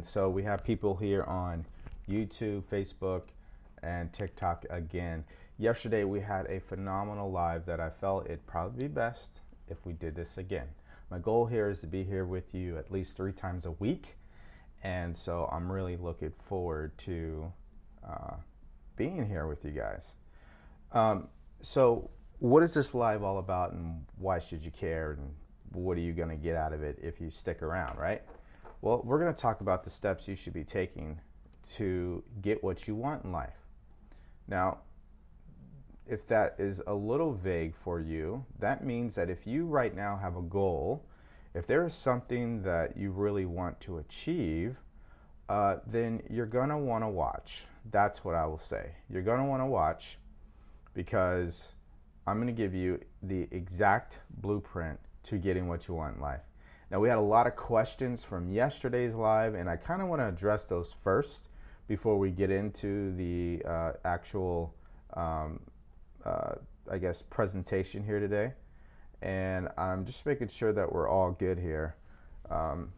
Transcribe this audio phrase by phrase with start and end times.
[0.00, 1.66] And so we have people here on
[2.08, 3.24] YouTube, Facebook,
[3.82, 5.24] and TikTok again.
[5.58, 9.92] Yesterday we had a phenomenal live that I felt it'd probably be best if we
[9.92, 10.68] did this again.
[11.10, 14.16] My goal here is to be here with you at least three times a week,
[14.82, 17.52] and so I'm really looking forward to
[18.02, 18.36] uh,
[18.96, 20.14] being here with you guys.
[20.92, 21.28] Um,
[21.60, 22.08] so,
[22.38, 25.34] what is this live all about, and why should you care, and
[25.72, 28.22] what are you going to get out of it if you stick around, right?
[28.82, 31.20] Well, we're going to talk about the steps you should be taking
[31.74, 33.58] to get what you want in life.
[34.48, 34.78] Now,
[36.06, 40.16] if that is a little vague for you, that means that if you right now
[40.16, 41.04] have a goal,
[41.54, 44.76] if there is something that you really want to achieve,
[45.50, 47.64] uh, then you're going to want to watch.
[47.90, 48.92] That's what I will say.
[49.10, 50.18] You're going to want to watch
[50.94, 51.74] because
[52.26, 56.40] I'm going to give you the exact blueprint to getting what you want in life.
[56.90, 60.20] Now, we had a lot of questions from yesterday's live, and I kind of want
[60.22, 61.48] to address those first
[61.86, 64.74] before we get into the uh, actual,
[65.14, 65.60] um,
[66.24, 66.54] uh,
[66.90, 68.54] I guess, presentation here today.
[69.22, 71.94] And I'm just making sure that we're all good here.
[72.50, 72.92] Um,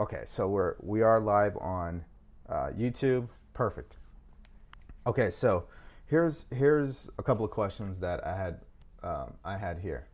[0.00, 2.04] okay, so we're we are live on
[2.48, 3.28] uh, YouTube.
[3.52, 3.96] Perfect.
[5.06, 5.66] Okay, so
[6.06, 8.60] here's here's a couple of questions that I had
[9.04, 10.06] um, I had here.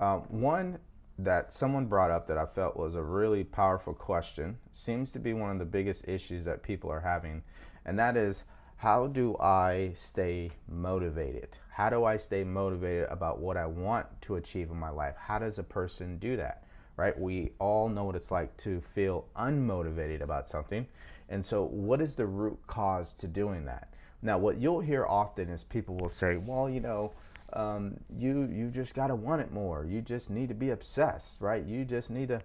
[0.00, 0.78] Um, one
[1.18, 5.32] that someone brought up that I felt was a really powerful question seems to be
[5.32, 7.42] one of the biggest issues that people are having,
[7.84, 8.44] and that is
[8.76, 11.48] how do I stay motivated?
[11.70, 15.14] How do I stay motivated about what I want to achieve in my life?
[15.16, 16.64] How does a person do that?
[16.96, 17.18] Right?
[17.18, 20.86] We all know what it's like to feel unmotivated about something.
[21.28, 23.94] And so, what is the root cause to doing that?
[24.22, 27.12] Now, what you'll hear often is people will say, well, you know,
[27.54, 29.84] um, you you just gotta want it more.
[29.84, 31.64] You just need to be obsessed, right?
[31.64, 32.42] You just need to.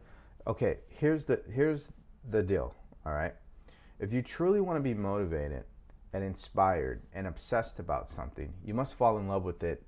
[0.47, 1.87] Okay, here's the here's
[2.29, 2.73] the deal.
[3.05, 3.33] All right,
[3.99, 5.63] if you truly want to be motivated
[6.13, 9.83] and inspired and obsessed about something, you must fall in love with it.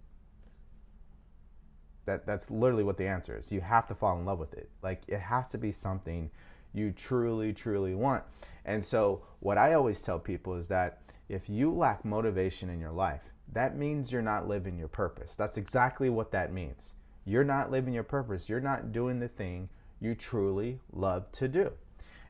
[2.06, 3.52] That that's literally what the answer is.
[3.52, 4.70] You have to fall in love with it.
[4.82, 6.32] Like it has to be something
[6.74, 8.24] you truly truly want.
[8.66, 12.92] And so what I always tell people is that if you lack motivation in your
[12.92, 15.34] life, that means you're not living your purpose.
[15.36, 16.96] That's exactly what that means.
[17.26, 18.50] You're not living your purpose.
[18.50, 19.70] You're not doing the thing
[20.00, 21.72] you truly love to do.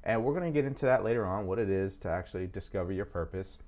[0.03, 2.91] And we're going to get into that later on, what it is to actually discover
[2.91, 3.59] your purpose.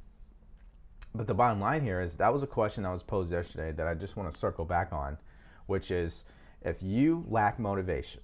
[1.13, 3.87] But the bottom line here is that was a question that was posed yesterday that
[3.87, 5.17] I just want to circle back on,
[5.67, 6.25] which is
[6.63, 8.21] if you lack motivation,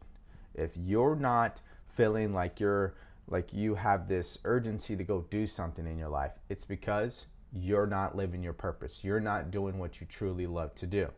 [0.56, 2.96] if you're not feeling like you're
[3.28, 7.88] like you have this urgency to go do something in your life, it's because you're
[7.88, 9.04] not living your purpose.
[9.04, 11.10] You're not doing what you truly love to do.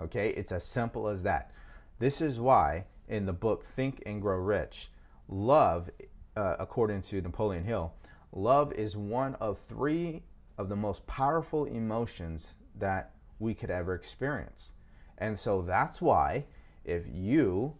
[0.00, 0.30] Okay?
[0.30, 1.50] It's as simple as that.
[1.98, 4.90] This is why in the book Think and Grow Rich,
[5.28, 5.90] love,
[6.36, 7.92] uh, according to Napoleon Hill,
[8.32, 10.22] love is one of three
[10.56, 14.72] of the most powerful emotions that we could ever experience.
[15.16, 16.44] And so that's why
[16.84, 17.74] if you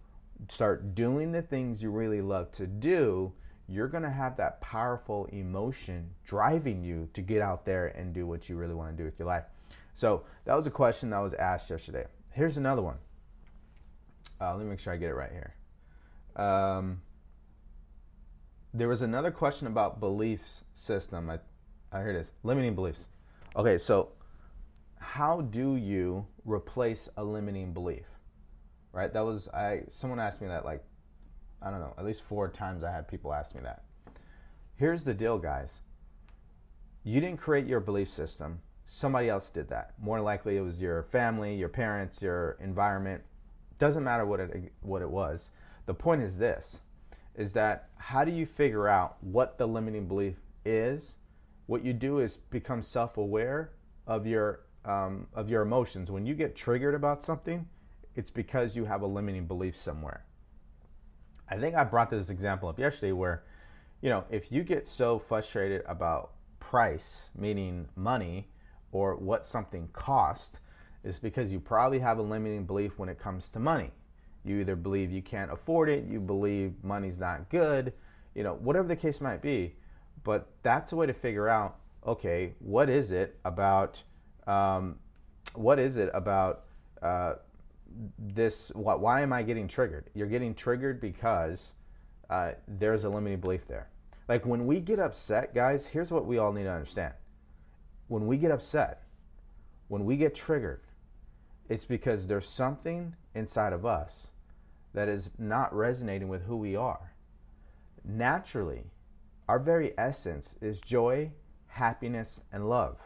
[0.49, 3.33] start doing the things you really love to do,
[3.69, 8.27] you're going to have that powerful emotion driving you to get out there and do
[8.27, 9.45] what you really want to do with your life.
[9.95, 12.07] So that was a question that was asked yesterday.
[12.31, 12.97] Here's another one.
[14.41, 15.55] Uh, let me make sure I get it right here.
[16.37, 17.03] Um,
[18.73, 21.29] there was another question about beliefs system.
[21.29, 21.39] I,
[21.93, 23.07] I hear this limiting beliefs.
[23.57, 24.11] Okay, so
[24.99, 28.07] how do you replace a limiting belief?
[28.93, 29.13] Right.
[29.13, 29.83] That was I.
[29.89, 30.83] Someone asked me that like
[31.61, 33.83] I don't know, at least four times I had people ask me that.
[34.77, 35.81] Here's the deal, guys.
[37.03, 38.61] You didn't create your belief system.
[38.85, 39.95] Somebody else did that.
[40.01, 43.23] More likely it was your family, your parents, your environment.
[43.79, 45.51] Doesn't matter what it what it was.
[45.87, 46.81] The point is this
[47.35, 51.17] is that how do you figure out what the limiting belief is?
[51.67, 53.73] What you do is become self-aware
[54.07, 56.11] of your um, of your emotions.
[56.11, 57.69] When you get triggered about something,
[58.15, 60.25] it's because you have a limiting belief somewhere.
[61.51, 63.43] I think I brought this example up yesterday where,
[64.01, 68.49] you know, if you get so frustrated about price, meaning money,
[68.93, 70.59] or what something cost,
[71.05, 73.91] is because you probably have a limiting belief when it comes to money.
[74.45, 77.93] You either believe you can't afford it, you believe money's not good,
[78.35, 79.77] you know, whatever the case might be.
[80.25, 84.03] But that's a way to figure out, okay, what is it about,
[84.47, 84.97] um,
[85.55, 86.65] what is it about
[87.03, 87.35] uh,
[88.19, 90.11] this why, why am i getting triggered?
[90.15, 91.75] You're getting triggered because
[92.31, 93.89] uh, there's a limiting belief there.
[94.29, 97.15] Like when we get upset guys here's what we all need to understand.
[98.09, 99.03] When we get upset
[99.89, 100.83] when we get triggered
[101.69, 104.29] it's because there's something inside of us
[104.95, 107.13] that is not resonating with who we are.
[108.05, 108.85] Naturally
[109.49, 111.33] our very essence is joy,
[111.69, 112.99] happiness, and love.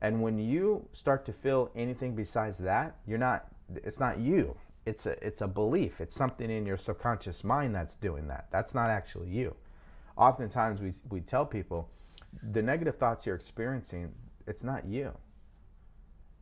[0.00, 4.56] And when you start to feel anything besides that, you're not it's not you.
[4.86, 6.00] It's a it's a belief.
[6.00, 8.48] It's something in your subconscious mind that's doing that.
[8.50, 9.54] That's not actually you.
[10.16, 11.88] Oftentimes we we tell people
[12.42, 14.12] the negative thoughts you're experiencing,
[14.46, 15.12] it's not you.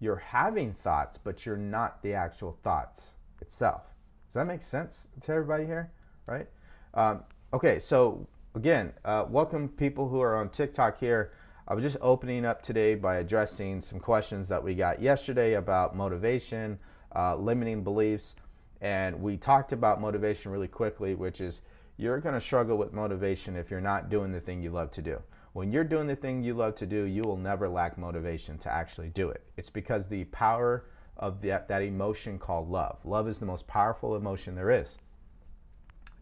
[0.00, 3.82] You're having thoughts, but you're not the actual thoughts itself.
[4.28, 5.92] Does that make sense to everybody here?
[6.26, 6.48] Right?
[6.94, 7.22] Um,
[7.52, 11.32] okay, so again, uh, welcome people who are on TikTok here.
[11.68, 15.94] I was just opening up today by addressing some questions that we got yesterday about
[15.94, 16.78] motivation,
[17.14, 18.36] uh, limiting beliefs,
[18.80, 21.60] and we talked about motivation really quickly, which is
[21.96, 25.02] you're going to struggle with motivation if you're not doing the thing you love to
[25.02, 25.20] do.
[25.52, 28.72] When you're doing the thing you love to do, you will never lack motivation to
[28.72, 29.42] actually do it.
[29.56, 30.86] It's because the power
[31.16, 32.98] of that, that emotion called love.
[33.04, 34.98] Love is the most powerful emotion there is.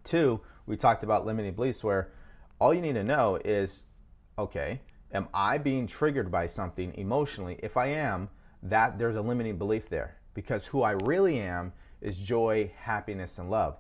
[0.03, 2.11] Two, we talked about limiting beliefs where
[2.61, 3.87] all you need to know is
[4.39, 4.81] okay,
[5.13, 7.59] am I being triggered by something emotionally?
[7.63, 8.29] If I am,
[8.63, 11.71] that there's a limiting belief there because who I really am
[12.01, 13.77] is joy, happiness, and love.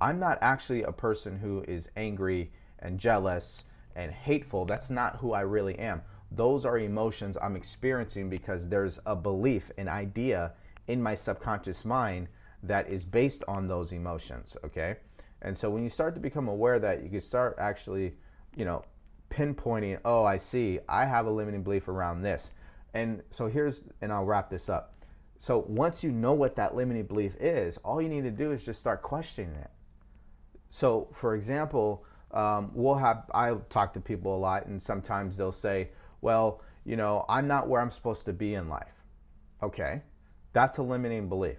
[0.00, 3.64] I'm not actually a person who is angry and jealous
[3.96, 4.64] and hateful.
[4.64, 6.02] That's not who I really am.
[6.30, 10.52] Those are emotions I'm experiencing because there's a belief, an idea
[10.86, 12.28] in my subconscious mind
[12.62, 14.98] that is based on those emotions, okay?
[15.42, 18.14] And so when you start to become aware that you can start actually,
[18.56, 18.84] you know,
[19.30, 22.52] pinpointing, oh, I see, I have a limiting belief around this.
[22.94, 24.93] And so here's, and I'll wrap this up.
[25.38, 28.64] So once you know what that limiting belief is, all you need to do is
[28.64, 29.70] just start questioning it.
[30.70, 35.52] So, for example, um, we'll have I talk to people a lot, and sometimes they'll
[35.52, 35.90] say,
[36.20, 39.04] "Well, you know, I'm not where I'm supposed to be in life."
[39.62, 40.02] Okay,
[40.52, 41.58] that's a limiting belief.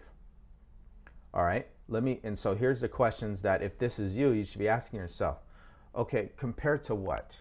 [1.33, 2.19] All right, let me.
[2.23, 5.37] And so here's the questions that if this is you, you should be asking yourself.
[5.95, 7.37] Okay, compared to what?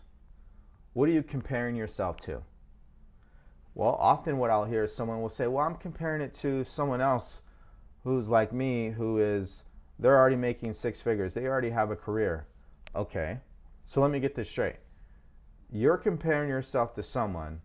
[0.92, 2.42] What are you comparing yourself to?
[3.74, 7.00] Well, often what I'll hear is someone will say, Well, I'm comparing it to someone
[7.00, 7.40] else
[8.04, 9.64] who's like me, who is,
[9.98, 12.46] they're already making six figures, they already have a career.
[12.94, 13.38] Okay,
[13.86, 14.76] so let me get this straight.
[15.72, 17.62] You're comparing yourself to someone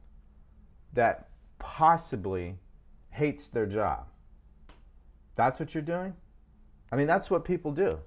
[0.93, 1.29] that
[1.59, 2.57] possibly
[3.11, 4.07] hates their job.
[5.35, 6.15] That's what you're doing?
[6.91, 7.99] I mean, that's what people do,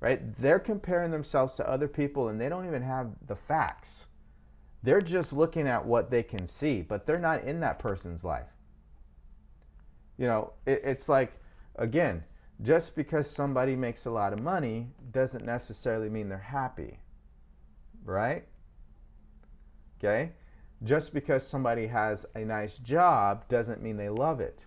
[0.00, 0.20] right?
[0.38, 4.06] They're comparing themselves to other people and they don't even have the facts.
[4.84, 8.50] They're just looking at what they can see, but they're not in that person's life.
[10.18, 11.32] You know, it, it's like,
[11.76, 12.22] again,
[12.60, 16.98] just because somebody makes a lot of money doesn't necessarily mean they're happy,
[18.04, 18.44] right?
[19.98, 20.32] Okay?
[20.82, 24.66] Just because somebody has a nice job doesn't mean they love it.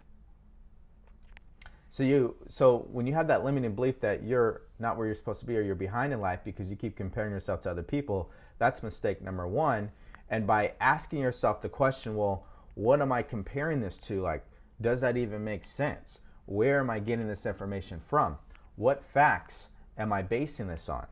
[1.91, 5.41] So you so when you have that limiting belief that you're not where you're supposed
[5.41, 8.31] to be or you're behind in life because you keep comparing yourself to other people,
[8.57, 9.91] that's mistake number 1
[10.29, 14.21] and by asking yourself the question, well, what am I comparing this to?
[14.21, 14.45] Like,
[14.79, 16.19] does that even make sense?
[16.45, 18.38] Where am I getting this information from?
[18.75, 21.07] What facts am I basing this on?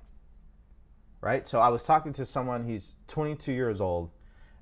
[1.22, 1.48] Right?
[1.48, 4.12] So I was talking to someone, he's 22 years old,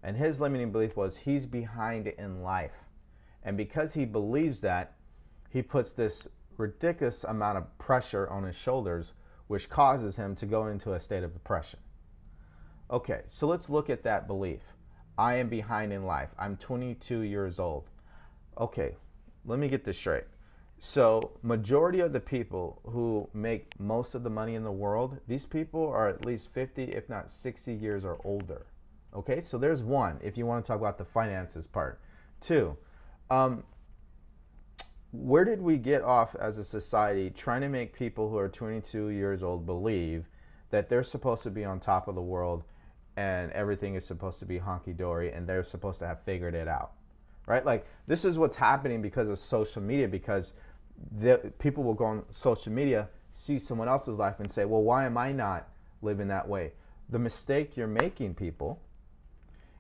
[0.02, 2.86] and his limiting belief was he's behind in life.
[3.44, 4.94] And because he believes that,
[5.50, 6.28] he puts this
[6.58, 9.14] ridiculous amount of pressure on his shoulders,
[9.48, 11.80] which causes him to go into a state of depression.
[12.92, 14.62] Okay, so let's look at that belief.
[15.18, 16.30] I am behind in life.
[16.38, 17.90] I'm 22 years old.
[18.58, 18.96] Okay,
[19.46, 20.26] let me get this straight.
[20.80, 25.46] So, majority of the people who make most of the money in the world, these
[25.46, 28.66] people are at least 50, if not 60 years or older.
[29.16, 32.02] Okay, so there's one if you want to talk about the finances part.
[32.42, 32.76] Two,
[33.30, 33.64] um,
[35.14, 39.10] where did we get off as a society trying to make people who are 22
[39.10, 40.26] years old believe
[40.72, 42.64] that they're supposed to be on top of the world
[43.16, 46.68] and everything is supposed to be honky dory and they're supposed to have figured it
[46.68, 46.92] out
[47.46, 47.66] right?
[47.66, 50.54] Like this is what's happening because of social media because
[51.12, 55.06] the, people will go on social media see someone else's life and say well why
[55.06, 55.68] am i not
[56.02, 56.74] living that way?
[57.10, 58.82] The mistake you're making people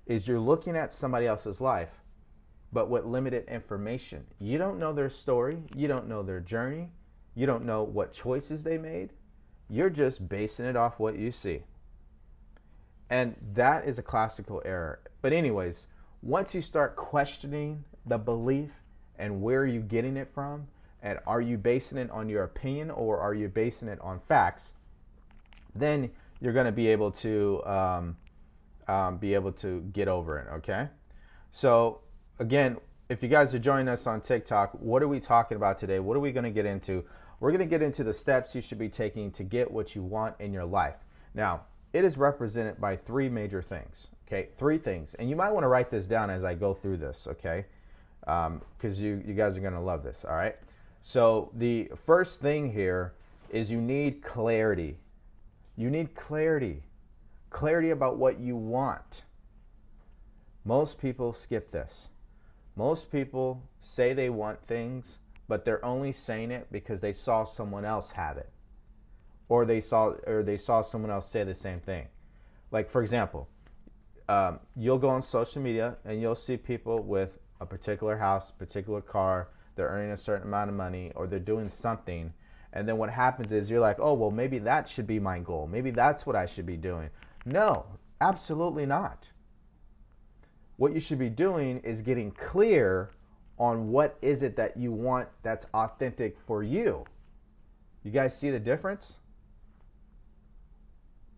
[0.05, 2.01] is you're looking at somebody else's life
[2.71, 4.25] but with limited information.
[4.39, 5.59] You don't know their story.
[5.75, 6.89] You don't know their journey.
[7.35, 9.11] You don't know what choices they made.
[9.69, 11.63] You're just basing it off what you see
[13.09, 14.99] and that is a classical error.
[15.21, 15.87] But, anyways,
[16.21, 18.71] once you start questioning the belief
[19.17, 20.67] and where are you getting it from,
[21.03, 24.73] and are you basing it on your opinion or are you basing it on facts,
[25.75, 28.17] then you're going to be able to um,
[28.87, 30.47] um, be able to get over it.
[30.57, 30.87] Okay.
[31.51, 31.99] So
[32.39, 32.77] again,
[33.09, 35.99] if you guys are joining us on TikTok, what are we talking about today?
[35.99, 37.03] What are we going to get into?
[37.39, 40.03] We're going to get into the steps you should be taking to get what you
[40.03, 40.95] want in your life.
[41.33, 41.63] Now,
[41.93, 44.07] it is represented by three major things.
[44.27, 46.97] Okay, three things, and you might want to write this down as I go through
[46.97, 47.27] this.
[47.27, 47.65] Okay,
[48.21, 48.61] because um,
[49.03, 50.25] you you guys are gonna love this.
[50.25, 50.55] All right.
[51.01, 53.13] So the first thing here
[53.49, 54.97] is you need clarity.
[55.75, 56.83] You need clarity.
[57.49, 59.23] Clarity about what you want.
[60.65, 62.09] Most people skip this.
[62.75, 67.85] Most people say they want things, but they're only saying it because they saw someone
[67.85, 68.49] else have it.
[69.53, 72.07] Or they saw or they saw someone else say the same thing.
[72.71, 73.47] Like for example,
[74.27, 79.01] um, you'll go on social media and you'll see people with a particular house, particular
[79.01, 82.33] car, they're earning a certain amount of money, or they're doing something.
[82.71, 85.67] And then what happens is you're like, oh, well, maybe that should be my goal.
[85.67, 87.09] Maybe that's what I should be doing.
[87.45, 87.85] No,
[88.21, 89.29] absolutely not.
[90.77, 93.11] What you should be doing is getting clear
[93.59, 97.05] on what is it that you want that's authentic for you.
[98.03, 99.19] You guys see the difference?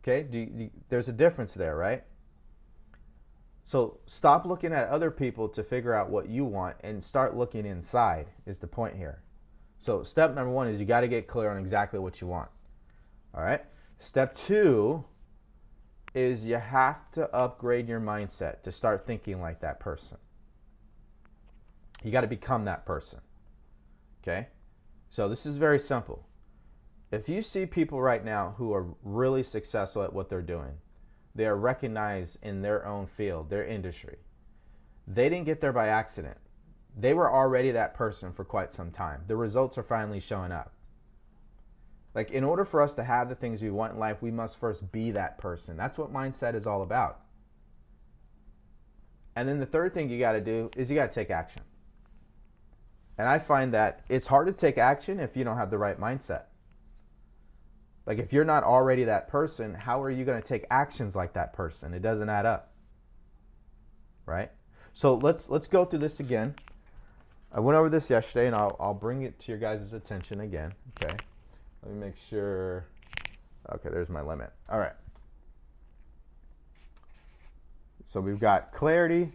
[0.07, 2.03] Okay, do you, do, there's a difference there, right?
[3.63, 7.65] So stop looking at other people to figure out what you want and start looking
[7.65, 9.23] inside, is the point here.
[9.79, 12.49] So, step number one is you got to get clear on exactly what you want.
[13.33, 13.61] All right.
[13.99, 15.05] Step two
[16.13, 20.17] is you have to upgrade your mindset to start thinking like that person.
[22.03, 23.21] You got to become that person.
[24.23, 24.47] Okay?
[25.09, 26.27] So, this is very simple.
[27.15, 30.73] If you see people right now who are really successful at what they're doing,
[31.33, 34.17] they are recognized in their own field, their industry.
[35.07, 36.35] They didn't get there by accident.
[36.93, 39.21] They were already that person for quite some time.
[39.27, 40.73] The results are finally showing up.
[42.13, 44.57] Like, in order for us to have the things we want in life, we must
[44.57, 45.77] first be that person.
[45.77, 47.21] That's what mindset is all about.
[49.37, 51.61] And then the third thing you got to do is you got to take action.
[53.17, 55.97] And I find that it's hard to take action if you don't have the right
[55.97, 56.47] mindset.
[58.05, 61.33] Like if you're not already that person, how are you going to take actions like
[61.33, 61.93] that person?
[61.93, 62.71] It doesn't add up.
[64.25, 64.51] Right?
[64.93, 66.55] So let's let's go through this again.
[67.51, 70.73] I went over this yesterday and I'll I'll bring it to your guys' attention again.
[71.01, 71.15] Okay.
[71.83, 72.85] Let me make sure
[73.73, 74.51] Okay, there's my limit.
[74.69, 74.93] All right.
[78.03, 79.29] So we've got clarity.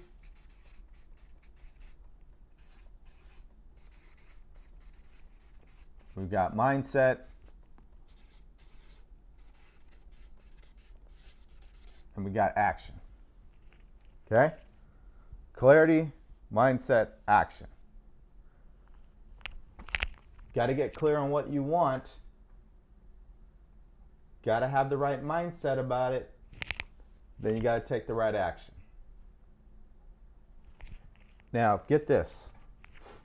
[6.15, 7.27] We've got mindset.
[12.21, 12.95] And we got action.
[14.31, 14.55] Okay?
[15.55, 16.13] Clarity,
[16.53, 17.67] mindset, action.
[20.55, 22.05] Got to get clear on what you want.
[24.45, 26.31] Got to have the right mindset about it.
[27.39, 28.75] Then you got to take the right action.
[31.53, 32.49] Now, get this.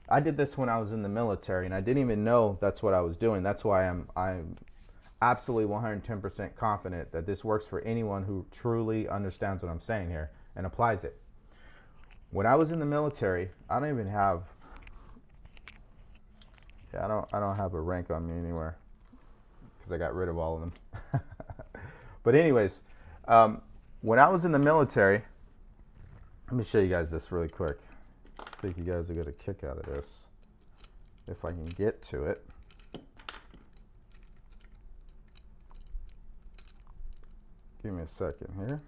[0.08, 2.82] I did this when I was in the military and I didn't even know that's
[2.82, 3.44] what I was doing.
[3.44, 4.56] That's why I'm I'm
[5.26, 10.30] absolutely 110% confident that this works for anyone who truly understands what I'm saying here
[10.56, 11.18] and applies it.
[12.30, 14.44] When I was in the military, I don't even have
[16.94, 18.78] yeah, I don't I don't have a rank on me anywhere
[19.78, 20.74] because I got rid of all of them.
[22.24, 22.84] but anyways,
[23.28, 23.62] um,
[24.02, 25.24] when I was in the military,
[26.48, 27.78] let me show you guys this really quick.
[28.40, 30.28] I think you guys are gonna kick out of this
[31.28, 32.46] if I can get to it.
[37.86, 38.82] Give me a second here.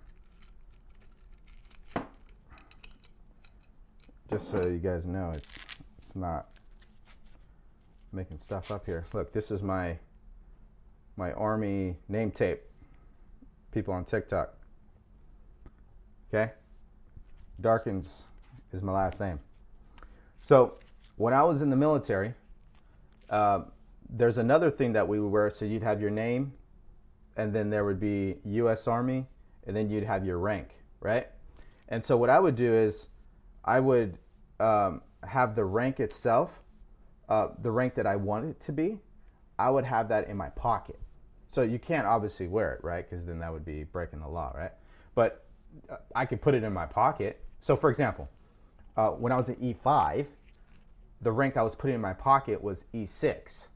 [4.27, 6.47] Just so you guys know, it's it's not
[8.11, 9.05] making stuff up here.
[9.13, 9.99] Look, this is my
[11.15, 12.63] my army name tape.
[13.71, 14.55] People on TikTok.
[16.33, 16.53] Okay?
[17.61, 18.23] Darkins
[18.73, 19.39] is my last name.
[20.39, 20.79] So
[21.17, 22.33] when I was in the military,
[23.29, 23.61] uh,
[24.09, 25.51] there's another thing that we would wear.
[25.51, 26.53] So you'd have your name,
[27.37, 28.87] and then there would be U.S.
[28.87, 29.27] Army,
[29.65, 31.27] and then you'd have your rank, right?
[31.87, 33.07] And so what I would do is
[33.63, 34.17] I would
[34.59, 36.51] um, have the rank itself,
[37.29, 38.99] uh, the rank that I want it to be,
[39.59, 40.99] I would have that in my pocket.
[41.51, 43.07] So you can't obviously wear it, right?
[43.07, 44.73] Because then that would be breaking the law, right?
[45.15, 45.45] But
[45.89, 47.39] uh, I could put it in my pocket.
[47.61, 48.29] So for example,
[48.95, 50.25] uh, when I was in E5,
[51.21, 53.67] the rank I was putting in my pocket was E6.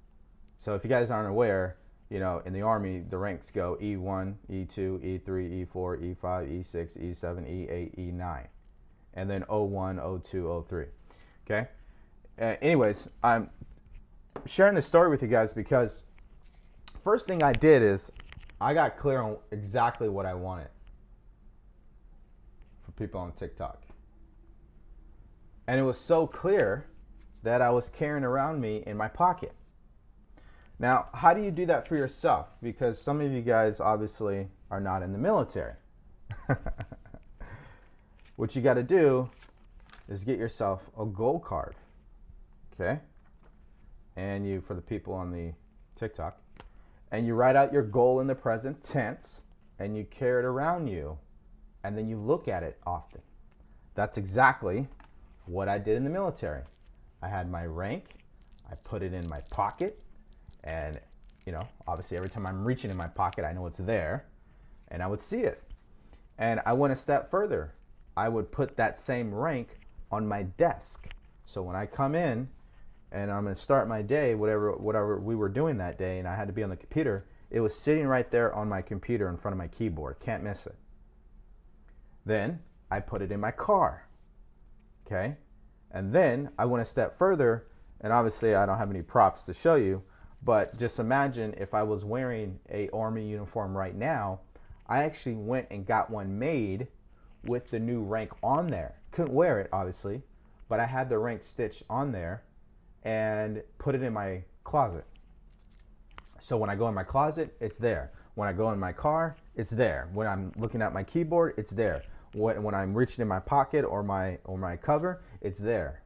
[0.58, 1.78] So if you guys aren't aware,
[2.12, 7.16] you know, in the Army, the ranks go E1, E2, E3, E4, E5, E6, E7,
[7.48, 8.48] E8, E9,
[9.14, 10.88] and then O1, O2, O3.
[11.46, 11.70] Okay?
[12.38, 13.50] Uh, anyways, I'm
[14.46, 16.04] sharing this story with you guys because
[17.02, 18.12] first thing I did is
[18.60, 20.68] I got clear on exactly what I wanted
[22.84, 23.84] for people on TikTok.
[25.66, 26.88] And it was so clear
[27.44, 29.54] that I was carrying around me in my pocket.
[30.82, 32.48] Now, how do you do that for yourself?
[32.60, 35.76] Because some of you guys obviously are not in the military.
[38.36, 39.30] what you got to do
[40.10, 41.76] is get yourself a goal card.
[42.74, 43.00] Okay?
[44.16, 45.54] And you, for the people on the
[46.00, 46.42] TikTok,
[47.12, 49.44] and you write out your goal in the present tense
[49.78, 51.16] and you carry it around you
[51.84, 53.22] and then you look at it often.
[53.94, 54.88] That's exactly
[55.46, 56.64] what I did in the military.
[57.22, 58.16] I had my rank,
[58.68, 60.02] I put it in my pocket,
[60.64, 61.00] and
[61.46, 64.26] you know, obviously every time I'm reaching in my pocket, I know it's there,
[64.90, 65.64] and I would see it.
[66.38, 67.74] And I went a step further.
[68.16, 69.80] I would put that same rank
[70.12, 71.08] on my desk.
[71.46, 72.50] So when I come in
[73.12, 76.36] and I'm gonna start my day, whatever whatever we were doing that day, and I
[76.36, 79.38] had to be on the computer, it was sitting right there on my computer in
[79.38, 80.20] front of my keyboard.
[80.20, 80.76] Can't miss it.
[82.26, 84.08] Then I put it in my car.
[85.06, 85.36] Okay?
[85.92, 87.68] And then I went a step further,
[88.00, 90.04] and obviously I don't have any props to show you,
[90.44, 94.40] but just imagine if I was wearing a army uniform right now,
[94.88, 96.88] I actually went and got one made
[97.46, 98.96] with the new rank on there.
[99.12, 100.22] Couldn't wear it obviously,
[100.68, 102.44] but I had the rank stitched on there
[103.04, 105.06] and put it in my closet.
[106.40, 108.12] So when I go in my closet, it's there.
[108.36, 110.10] When I go in my car, it's there.
[110.14, 112.04] When I'm looking at my keyboard, it's there.
[112.34, 116.02] When, I'm reaching in my pocket or my or my cover, it's there.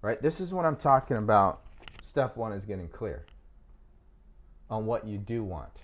[0.00, 0.20] Right?
[0.20, 1.62] This is what I'm talking about.
[2.08, 3.26] Step one is getting clear
[4.70, 5.82] on what you do want.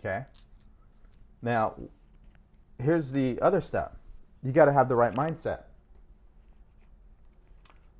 [0.00, 0.24] Okay?
[1.42, 1.74] Now,
[2.78, 3.98] here's the other step.
[4.42, 5.64] You got to have the right mindset.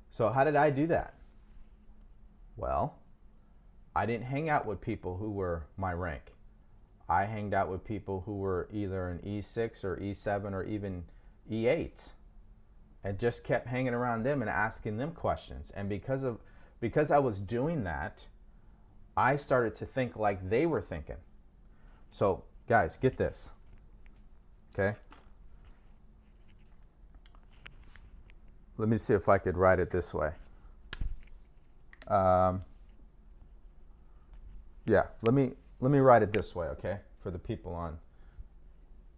[0.09, 1.13] So, how did I do that?
[2.57, 2.97] Well,
[3.95, 6.33] I didn't hang out with people who were my rank.
[7.07, 11.03] I hanged out with people who were either an E6 or E7 or even
[11.47, 12.13] E8
[13.03, 15.71] and just kept hanging around them and asking them questions.
[15.75, 16.39] And because of
[16.79, 18.25] because I was doing that,
[19.17, 21.17] I started to think like they were thinking.
[22.11, 23.51] So, guys, get this.
[24.73, 24.97] Okay?
[28.77, 30.31] Let me see if I could write it this way.
[32.07, 32.63] Um,
[34.85, 35.51] yeah, let me
[35.81, 36.99] let me write it this way, okay?
[37.21, 37.97] For the people on.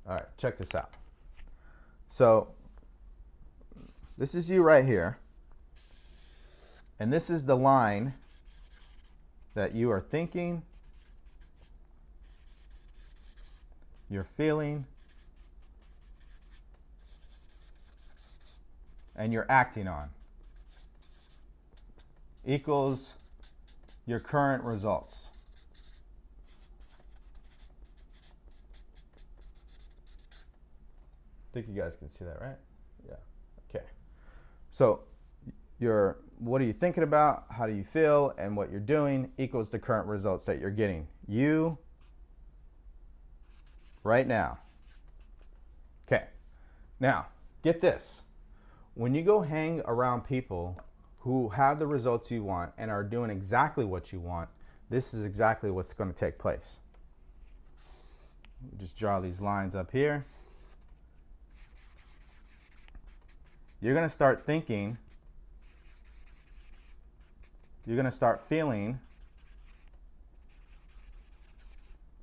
[0.07, 0.91] All right, check this out.
[2.07, 2.49] So
[4.17, 5.19] this is you right here.
[7.01, 8.13] And this is the line
[9.55, 10.61] that you are thinking,
[14.07, 14.85] you're feeling,
[19.15, 20.09] and you're acting on
[22.45, 23.13] equals
[24.05, 25.25] your current results.
[31.49, 32.57] I think you guys can see that, right?
[33.09, 33.15] Yeah.
[33.71, 33.85] Okay.
[34.69, 34.99] So
[35.81, 39.69] your what are you thinking about, how do you feel, and what you're doing equals
[39.69, 41.07] the current results that you're getting.
[41.27, 41.77] You
[44.03, 44.57] right now.
[46.07, 46.25] Okay.
[46.99, 47.27] Now,
[47.63, 48.23] get this.
[48.95, 50.79] When you go hang around people
[51.19, 54.49] who have the results you want and are doing exactly what you want,
[54.89, 56.79] this is exactly what's going to take place.
[58.79, 60.23] Just draw these lines up here.
[63.81, 64.97] you're going to start thinking,
[67.85, 68.99] you're going to start feeling,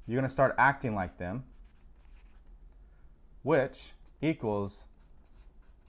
[0.07, 1.45] you're going to start acting like them,
[3.43, 3.91] which
[4.23, 4.85] equals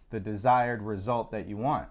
[0.09, 1.87] the desired result that you want.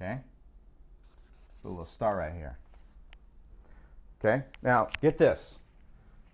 [0.00, 0.20] Okay?
[1.64, 2.58] a little star right here.
[4.20, 4.44] Okay?
[4.62, 5.58] Now, get this.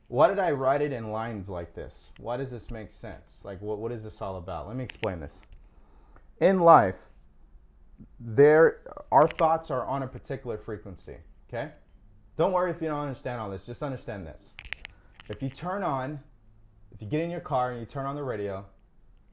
[0.08, 2.10] Why did I write it in lines like this?
[2.18, 3.40] Why does this make sense?
[3.44, 4.66] Like, what, what is this all about?
[4.66, 5.42] Let me explain this.
[6.40, 6.96] In life,
[8.18, 8.80] there,
[9.12, 11.16] our thoughts are on a particular frequency,
[11.48, 11.72] okay?
[12.38, 14.42] Don't worry if you don't understand all this, just understand this.
[15.28, 16.20] If you turn on,
[16.92, 18.64] if you get in your car and you turn on the radio,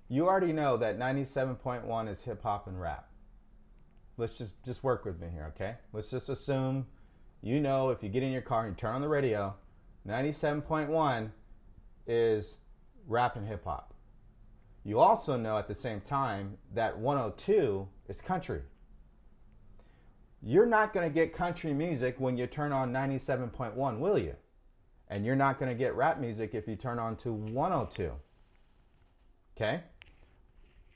[0.10, 3.08] you already know that 97.1 is hip hop and rap.
[4.18, 5.76] Let's just, just work with me here, okay?
[5.94, 6.88] Let's just assume
[7.42, 9.56] you know if you get in your car and you turn on the radio,
[10.08, 11.32] 97.1
[12.06, 12.58] is
[13.08, 13.94] rap and hip hop.
[14.88, 18.62] You also know at the same time that 102 is country.
[20.42, 24.34] You're not going to get country music when you turn on 97.1, will you?
[25.10, 28.14] And you're not going to get rap music if you turn on to 102.
[29.58, 29.84] Okay?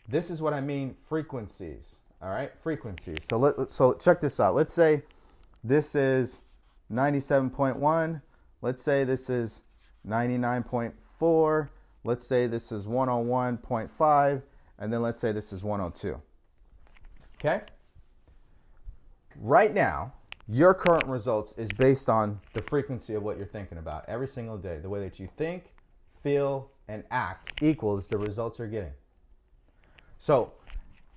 [0.07, 1.97] This is what I mean frequencies.
[2.21, 2.53] All right?
[2.63, 3.17] Frequencies.
[3.29, 4.55] So let so check this out.
[4.55, 5.01] Let's say
[5.65, 6.39] this is
[6.89, 8.21] 97.1
[8.61, 9.61] Let's say this is
[10.07, 11.69] 99.4.
[12.03, 14.41] Let's say this is 101.5.
[14.79, 16.19] And then let's say this is 102.
[17.39, 17.61] Okay?
[19.35, 20.13] Right now,
[20.47, 24.57] your current results is based on the frequency of what you're thinking about every single
[24.57, 24.79] day.
[24.79, 25.71] The way that you think,
[26.23, 28.93] feel, and act equals the results you're getting.
[30.19, 30.53] So,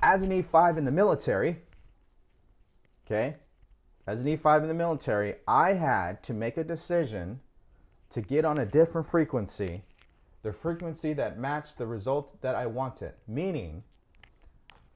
[0.00, 1.58] as an E5 in the military,
[3.06, 3.36] okay,
[4.06, 7.40] as an E5 in the military, I had to make a decision
[8.10, 9.82] to get on a different frequency,
[10.44, 13.14] the frequency that matched the result that I wanted.
[13.26, 13.82] Meaning,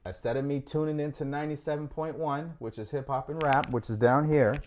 [0.05, 4.29] instead of me tuning into 97.1, which is hip hop and rap, which is down
[4.29, 4.61] here,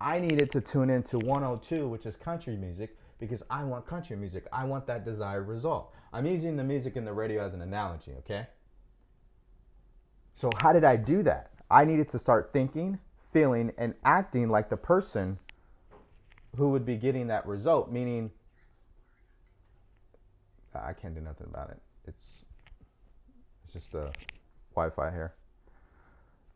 [0.00, 4.46] I needed to tune into 102, which is country music, because I want country music.
[4.52, 5.94] I want that desired result.
[6.12, 8.48] I'm using the music and the radio as an analogy, okay?
[10.34, 11.52] So, how did I do that?
[11.70, 12.98] I needed to start thinking,
[13.32, 15.38] feeling, and acting like the person
[16.56, 18.32] who would be getting that result, meaning
[20.84, 21.80] I can't do nothing about it.
[22.06, 22.26] It's
[23.64, 24.12] it's just the
[24.74, 25.34] Wi-Fi here.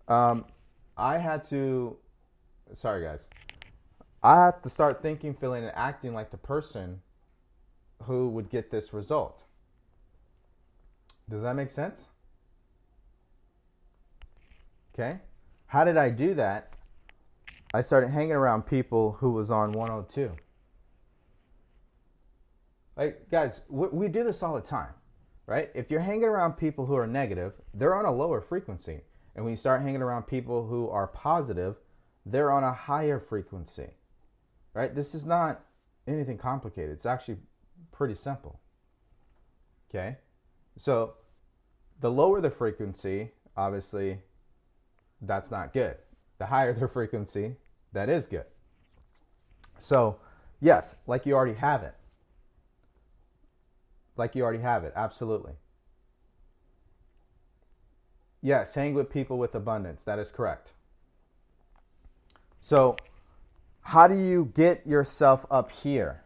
[0.09, 0.44] Um,
[0.96, 1.96] I had to.
[2.72, 3.20] Sorry, guys.
[4.22, 7.00] I had to start thinking, feeling, and acting like the person
[8.02, 9.42] who would get this result.
[11.28, 12.06] Does that make sense?
[14.92, 15.18] Okay.
[15.66, 16.72] How did I do that?
[17.72, 20.33] I started hanging around people who was on 102.
[23.00, 24.92] Like guys, we, we do this all the time,
[25.46, 25.70] right?
[25.74, 29.00] If you're hanging around people who are negative, they're on a lower frequency.
[29.34, 31.76] And when you start hanging around people who are positive,
[32.26, 33.86] they're on a higher frequency.
[34.74, 34.94] Right?
[34.94, 35.62] This is not
[36.06, 36.90] anything complicated.
[36.90, 37.38] It's actually
[37.90, 38.60] pretty simple.
[39.88, 40.18] Okay?
[40.76, 41.14] So
[42.00, 44.18] the lower the frequency, obviously,
[45.22, 45.96] that's not good.
[46.36, 47.56] The higher the frequency,
[47.94, 48.44] that is good.
[49.78, 50.18] So,
[50.60, 51.94] yes, like you already have it.
[54.20, 55.54] Like you already have it, absolutely.
[58.42, 60.04] Yes, hang with people with abundance.
[60.04, 60.72] That is correct.
[62.61, 62.96] So,
[63.80, 66.22] how do you get yourself up here?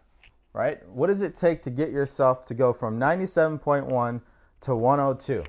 [0.52, 0.84] Right?
[0.88, 4.22] What does it take to get yourself to go from 97.1
[4.62, 5.44] to 102?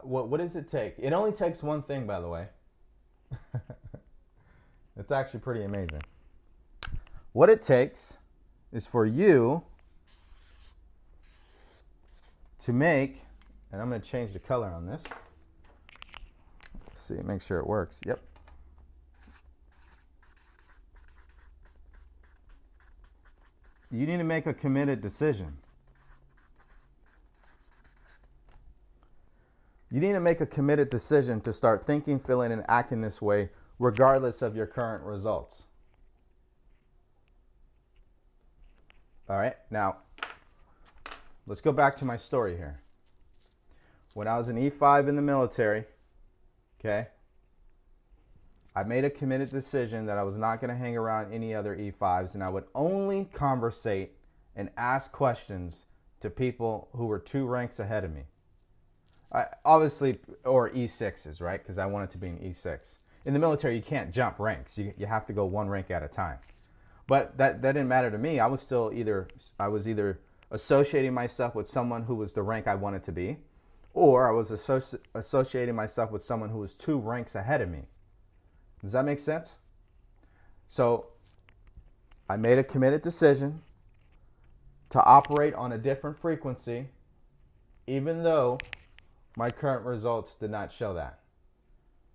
[0.00, 0.94] What, what does it take?
[0.96, 2.46] It only takes one thing, by the way.
[4.96, 6.00] it's actually pretty amazing.
[7.34, 8.16] What it takes
[8.72, 9.62] is for you
[12.66, 13.22] to make,
[13.70, 15.00] and I'm going to change the color on this.
[16.88, 18.00] Let's see, make sure it works.
[18.04, 18.20] Yep.
[23.92, 25.58] You need to make a committed decision.
[29.88, 33.50] You need to make a committed decision to start thinking, feeling, and acting this way,
[33.78, 35.62] regardless of your current results.
[39.28, 39.98] All right, now
[41.46, 42.82] let's go back to my story here.
[44.14, 45.84] When I was an E5 in the military,
[46.80, 47.08] okay,
[48.74, 51.76] I made a committed decision that I was not going to hang around any other
[51.76, 54.12] E5s and I would only conversate
[54.54, 55.84] and ask questions
[56.20, 58.22] to people who were two ranks ahead of me.
[59.32, 61.62] I, obviously, or E6s, right?
[61.62, 62.94] Because I wanted to be an E6.
[63.24, 64.78] In the military, you can't jump ranks.
[64.78, 66.38] You, you have to go one rank at a time.
[67.06, 68.40] But that, that didn't matter to me.
[68.40, 69.28] I was still either
[69.58, 73.38] I was either associating myself with someone who was the rank I wanted to be,
[73.92, 77.84] or I was associ- associating myself with someone who was two ranks ahead of me.
[78.82, 79.58] Does that make sense?
[80.68, 81.06] So
[82.28, 83.62] I made a committed decision
[84.90, 86.88] to operate on a different frequency,
[87.86, 88.58] even though
[89.36, 91.20] my current results did not show that.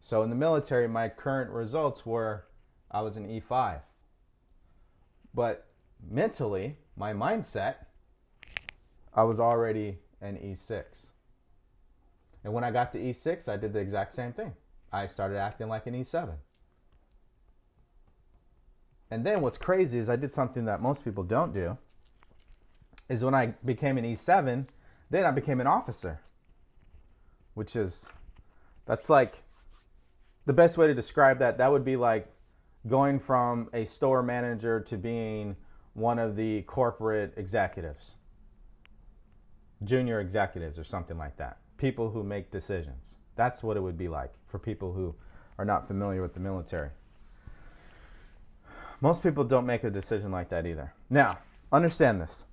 [0.02, 2.46] So in the military, my current results were
[2.90, 3.82] I was an E5.
[5.34, 5.68] But
[6.10, 7.76] mentally, my mindset,
[9.14, 11.12] I was already an E6.
[12.44, 14.54] And when I got to E6, I did the exact same thing.
[14.92, 16.34] I started acting like an E7.
[19.10, 21.78] And then what's crazy is I did something that most people don't do.
[23.10, 24.68] Is when I became an E7,
[25.10, 26.22] then I became an officer
[27.54, 28.10] which is
[28.86, 29.44] that's like
[30.46, 32.28] the best way to describe that that would be like
[32.88, 35.56] going from a store manager to being
[35.94, 38.16] one of the corporate executives
[39.84, 41.58] junior executives or something like that.
[41.78, 43.18] People who make decisions.
[43.36, 45.16] That's what it would be like for people who
[45.58, 46.90] are not familiar with the military.
[49.00, 50.94] Most people don't make a decision like that either.
[51.10, 51.40] Now
[51.72, 52.46] understand this.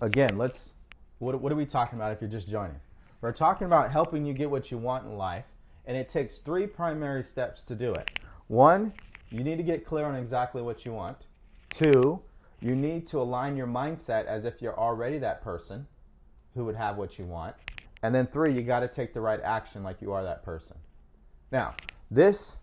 [0.00, 0.72] Again let's
[1.18, 2.80] what, what are we talking about if you're just joining?
[3.20, 5.46] We're talking about helping you get what you want in life,
[5.86, 8.20] and it takes three primary steps to do it.
[8.48, 8.92] One,
[9.30, 11.16] you need to get clear on exactly what you want.
[11.70, 12.20] Two,
[12.66, 15.86] you need to align your mindset as if you're already that person
[16.54, 17.54] who would have what you want.
[18.02, 20.76] And then three, you got to take the right action like you are that person.
[21.52, 21.76] Now,
[22.10, 22.56] this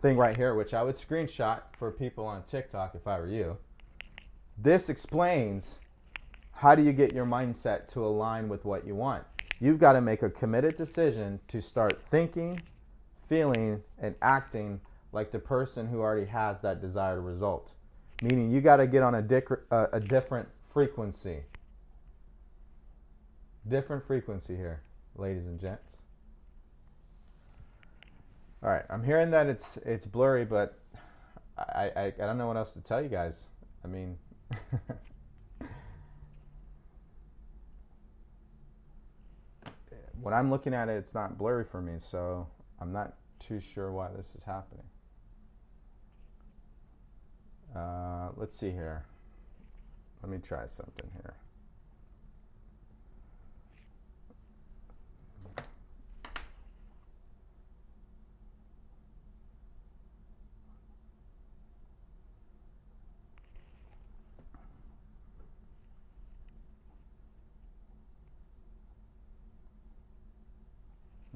[0.00, 3.56] thing right here, which I would screenshot for people on TikTok if I were you,
[4.58, 5.78] this explains
[6.52, 9.24] how do you get your mindset to align with what you want.
[9.58, 12.60] You've got to make a committed decision to start thinking,
[13.26, 17.72] feeling, and acting like the person who already has that desired result.
[18.22, 21.38] Meaning you got to get on a, dic- uh, a different frequency.
[23.66, 24.82] Different frequency here,
[25.16, 25.96] ladies and gents.
[28.62, 30.78] All right, I'm hearing that it's it's blurry, but
[31.56, 33.46] I, I, I don't know what else to tell you guys.
[33.82, 34.18] I mean,
[40.20, 42.46] when I'm looking at it, it's not blurry for me, so
[42.80, 44.84] I'm not too sure why this is happening.
[47.74, 49.04] Uh, let's see here.
[50.22, 51.34] Let me try something here.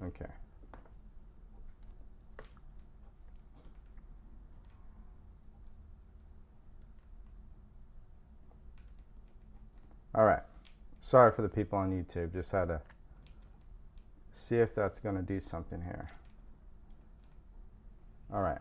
[0.03, 0.31] Okay.
[10.15, 10.43] All right.
[11.01, 12.33] Sorry for the people on YouTube.
[12.33, 12.81] Just had to
[14.33, 16.09] see if that's going to do something here.
[18.33, 18.61] All right.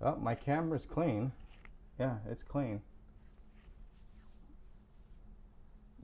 [0.00, 1.32] Oh, my camera's clean.
[1.98, 2.80] Yeah, it's clean.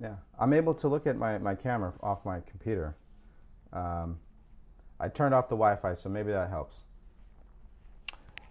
[0.01, 2.95] Yeah, I'm able to look at my, my camera off my computer.
[3.73, 4.19] Um,
[5.01, 6.83] I turned off the Wi-Fi, so maybe that helps.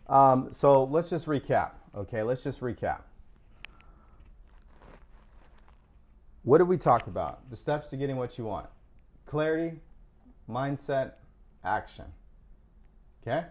[0.07, 1.71] Um, so let's just recap.
[1.95, 3.02] Okay, let's just recap.
[6.43, 7.50] What did we talk about?
[7.50, 8.67] The steps to getting what you want
[9.26, 9.80] clarity,
[10.50, 11.13] mindset,
[11.63, 12.06] action.
[13.21, 13.45] Okay?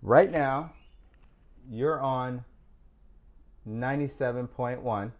[0.00, 0.72] Right now,
[1.70, 2.44] you're on
[3.68, 5.12] 97.1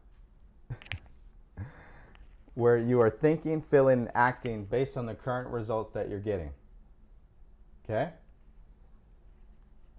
[2.55, 6.51] where you are thinking, feeling, and acting based on the current results that you're getting.
[7.85, 8.11] Okay?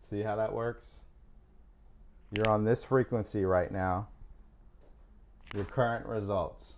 [0.10, 1.02] See how that works?
[2.32, 4.08] You're on this frequency right now.
[5.54, 6.76] Your current results.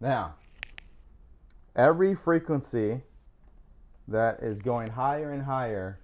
[0.00, 0.34] Now,
[1.76, 3.02] every frequency
[4.08, 6.00] that is going higher and higher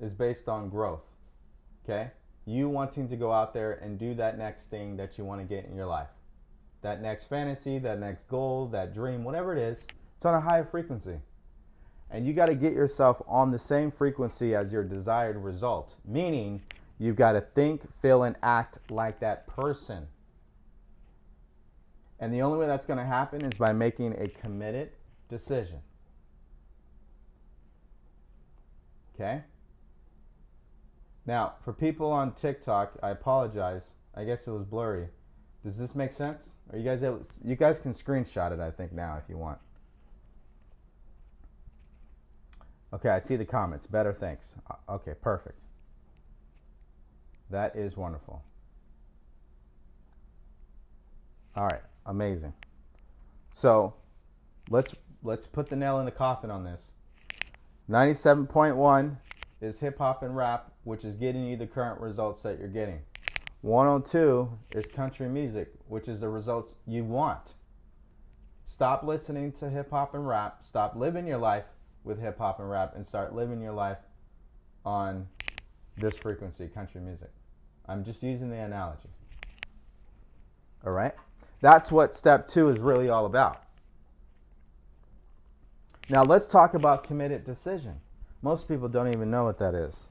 [0.00, 1.04] is based on growth.
[1.84, 2.10] Okay?
[2.44, 5.46] You wanting to go out there and do that next thing that you want to
[5.46, 6.08] get in your life
[6.86, 10.64] that next fantasy, that next goal, that dream, whatever it is, it's on a higher
[10.64, 11.16] frequency.
[12.10, 16.62] And you got to get yourself on the same frequency as your desired result, meaning
[16.98, 20.06] you've got to think, feel, and act like that person.
[22.18, 24.90] And the only way that's going to happen is by making a committed
[25.28, 25.80] decision.
[29.14, 29.42] Okay?
[31.26, 33.94] Now, for people on TikTok, I apologize.
[34.14, 35.08] I guess it was blurry.
[35.64, 36.50] Does this make sense?
[36.72, 37.26] Are you guys able?
[37.44, 38.60] You guys can screenshot it.
[38.60, 39.58] I think now if you want.
[42.92, 43.86] Okay, I see the comments.
[43.86, 44.56] Better, thanks.
[44.70, 45.58] Uh, okay, perfect.
[47.50, 48.42] That is wonderful.
[51.56, 52.52] All right, amazing.
[53.50, 53.94] So,
[54.68, 56.92] let's let's put the nail in the coffin on this.
[57.90, 59.16] 97.1
[59.60, 63.00] is hip hop and rap, which is getting you the current results that you're getting.
[63.62, 67.54] 102 is country music, which is the results you want.
[68.66, 70.58] Stop listening to hip hop and rap.
[70.62, 71.64] Stop living your life
[72.06, 73.98] with hip hop and rap and start living your life
[74.84, 75.26] on
[75.96, 77.30] this frequency, country music.
[77.88, 79.08] I'm just using the analogy.
[80.86, 81.14] All right?
[81.60, 83.62] That's what step two is really all about.
[86.08, 88.00] Now, let's talk about committed decision.
[88.40, 90.06] Most people don't even know what that is.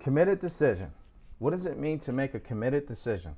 [0.00, 0.90] Committed decision.
[1.38, 3.36] What does it mean to make a committed decision?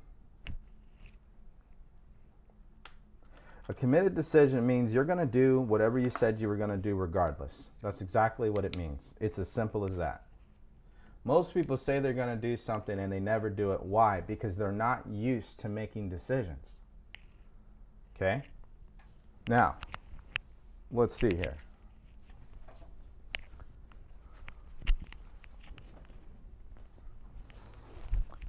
[3.69, 6.77] A committed decision means you're going to do whatever you said you were going to
[6.77, 7.69] do regardless.
[7.81, 9.15] That's exactly what it means.
[9.21, 10.23] It's as simple as that.
[11.23, 13.81] Most people say they're going to do something and they never do it.
[13.81, 14.19] Why?
[14.19, 16.79] Because they're not used to making decisions.
[18.15, 18.43] Okay?
[19.47, 19.77] Now,
[20.91, 21.55] let's see here.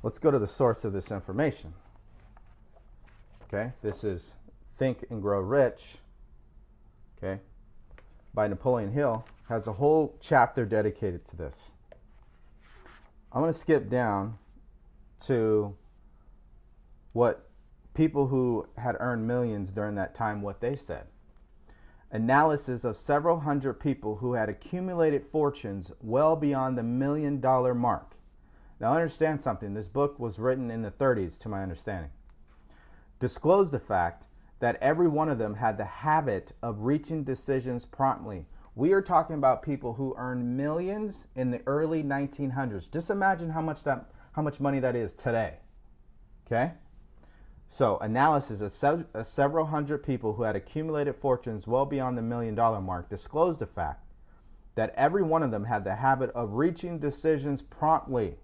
[0.02, 1.72] Let's go to the source of this information.
[3.44, 4.34] Okay, this is
[4.76, 5.98] Think and Grow Rich,
[7.16, 7.40] okay,
[8.32, 11.72] by Napoleon Hill, has a whole chapter dedicated to this.
[13.32, 14.38] I'm going to skip down
[15.26, 15.76] to
[17.12, 17.48] what
[17.94, 21.06] people who had earned millions during that time what they said.
[22.10, 28.14] Analysis of several hundred people who had accumulated fortunes well beyond the million dollar mark.
[28.80, 32.10] Now understand something, this book was written in the 30s to my understanding.
[33.18, 34.26] Disclosed the fact
[34.60, 38.46] that every one of them had the habit of reaching decisions promptly.
[38.74, 42.90] We are talking about people who earned millions in the early 1900s.
[42.90, 45.58] Just imagine how much that how much money that is today.
[46.46, 46.72] Okay?
[47.68, 52.54] So, analysis of sev- several hundred people who had accumulated fortunes well beyond the million
[52.54, 54.04] dollar mark disclosed the fact
[54.74, 58.36] that every one of them had the habit of reaching decisions promptly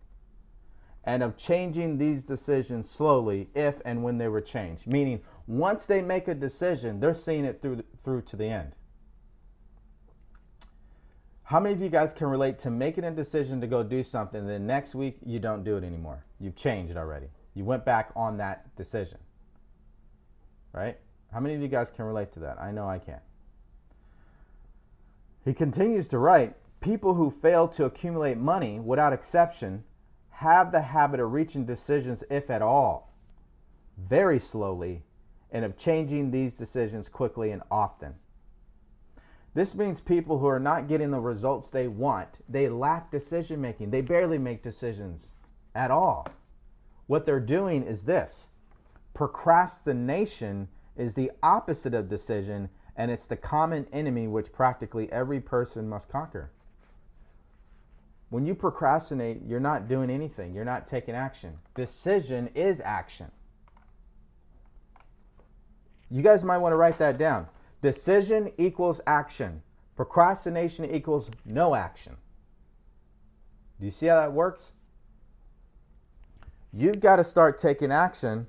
[1.04, 4.86] and of changing these decisions slowly if and when they were changed.
[4.86, 8.72] Meaning, once they make a decision, they're seeing it through, through to the end.
[11.44, 14.46] How many of you guys can relate to making a decision to go do something,
[14.46, 16.24] then next week you don't do it anymore?
[16.38, 17.26] You've changed already.
[17.54, 19.18] You went back on that decision.
[20.72, 20.96] Right?
[21.32, 22.60] How many of you guys can relate to that?
[22.60, 23.20] I know I can.
[25.44, 29.84] He continues to write People who fail to accumulate money, without exception,
[30.30, 33.12] have the habit of reaching decisions, if at all,
[33.98, 35.02] very slowly,
[35.52, 38.14] and of changing these decisions quickly and often.
[39.54, 43.90] This means people who are not getting the results they want, they lack decision making.
[43.90, 45.34] They barely make decisions
[45.74, 46.28] at all.
[47.06, 48.48] What they're doing is this
[49.14, 55.88] procrastination is the opposite of decision, and it's the common enemy which practically every person
[55.88, 56.52] must conquer.
[58.28, 61.58] When you procrastinate, you're not doing anything, you're not taking action.
[61.74, 63.32] Decision is action.
[66.10, 67.46] You guys might want to write that down.
[67.82, 69.62] Decision equals action.
[69.96, 72.16] Procrastination equals no action.
[73.78, 74.72] Do you see how that works?
[76.72, 78.46] You've got to start taking action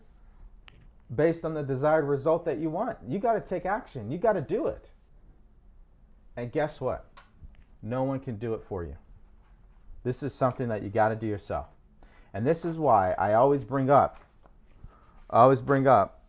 [1.14, 2.98] based on the desired result that you want.
[3.08, 4.12] You got to take action.
[4.12, 4.90] You got to do it.
[6.36, 7.06] And guess what?
[7.82, 8.96] No one can do it for you.
[10.04, 11.68] This is something that you got to do yourself.
[12.34, 14.20] And this is why I always bring up
[15.32, 16.21] I always bring up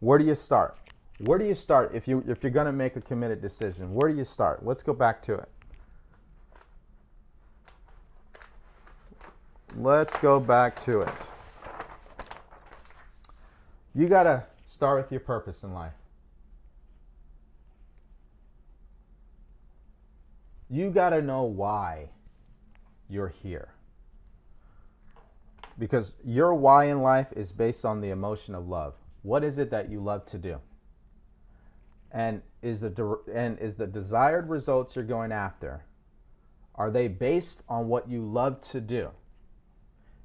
[0.00, 0.76] where do you start?
[1.18, 3.94] Where do you start if you if you're going to make a committed decision?
[3.94, 4.64] Where do you start?
[4.64, 5.48] Let's go back to it.
[9.76, 11.14] Let's go back to it.
[13.94, 15.92] You got to start with your purpose in life.
[20.68, 22.08] You got to know why
[23.08, 23.68] you're here.
[25.78, 28.94] Because your why in life is based on the emotion of love.
[29.22, 30.60] What is it that you love to do?
[32.10, 35.84] And is the and is the desired results you're going after
[36.74, 39.10] are they based on what you love to do?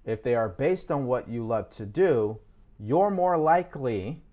[0.05, 2.39] if they are based on what you love to do,
[2.79, 4.23] you're more likely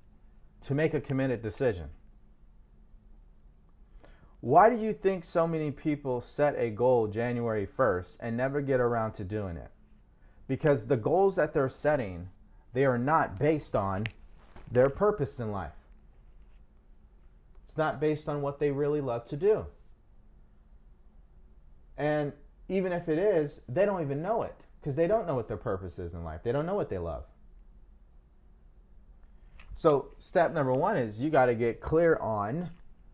[0.67, 1.89] to make a committed decision.
[4.41, 8.81] Why do you think so many people set a goal January 1st and never get
[8.81, 9.71] around to doing it?
[10.47, 12.29] Because the goals that they're setting,
[12.73, 14.07] they are not based on
[14.73, 15.73] their purpose in life.
[17.67, 19.67] It's not based on what they really love to do.
[21.97, 22.33] And
[22.69, 25.57] even if it is, they don't even know it because they don't know what their
[25.57, 26.43] purpose is in life.
[26.43, 27.25] They don't know what they love.
[29.77, 32.71] So, step number one is you got to get clear on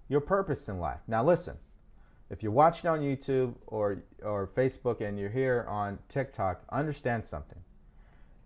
[0.08, 1.00] your purpose in life.
[1.06, 1.56] Now, listen,
[2.30, 7.58] if you're watching on YouTube or, or Facebook and you're here on TikTok, understand something.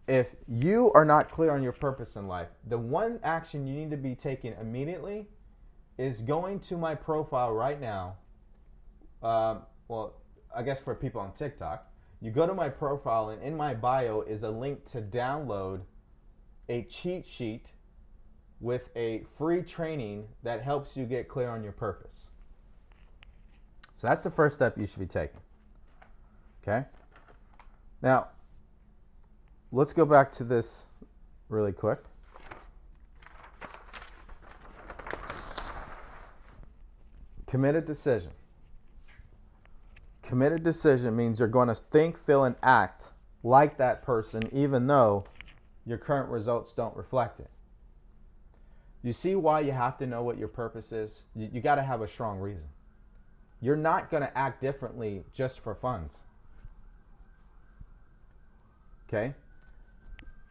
[0.09, 3.91] If you are not clear on your purpose in life, the one action you need
[3.91, 5.29] to be taking immediately
[5.97, 8.17] is going to my profile right now.
[9.23, 10.15] Um, well,
[10.55, 11.87] I guess for people on TikTok,
[12.21, 15.83] you go to my profile, and in my bio is a link to download
[16.69, 17.67] a cheat sheet
[18.61, 22.31] with a free training that helps you get clear on your purpose.
[23.97, 25.41] So that's the first step you should be taking.
[26.63, 26.87] Okay?
[28.03, 28.29] Now,
[29.73, 30.87] let's go back to this
[31.49, 31.99] really quick.
[37.47, 38.31] Committed decision.
[40.23, 43.11] Committed decision means you're going to think, feel, and act
[43.43, 45.25] like that person, even though
[45.85, 47.51] your current results don't reflect it.
[49.03, 51.25] You see why you have to know what your purpose is?
[51.35, 52.65] You, you got to have a strong reason.
[53.61, 56.21] You're not going to act differently just for funds.
[59.09, 59.35] Okay?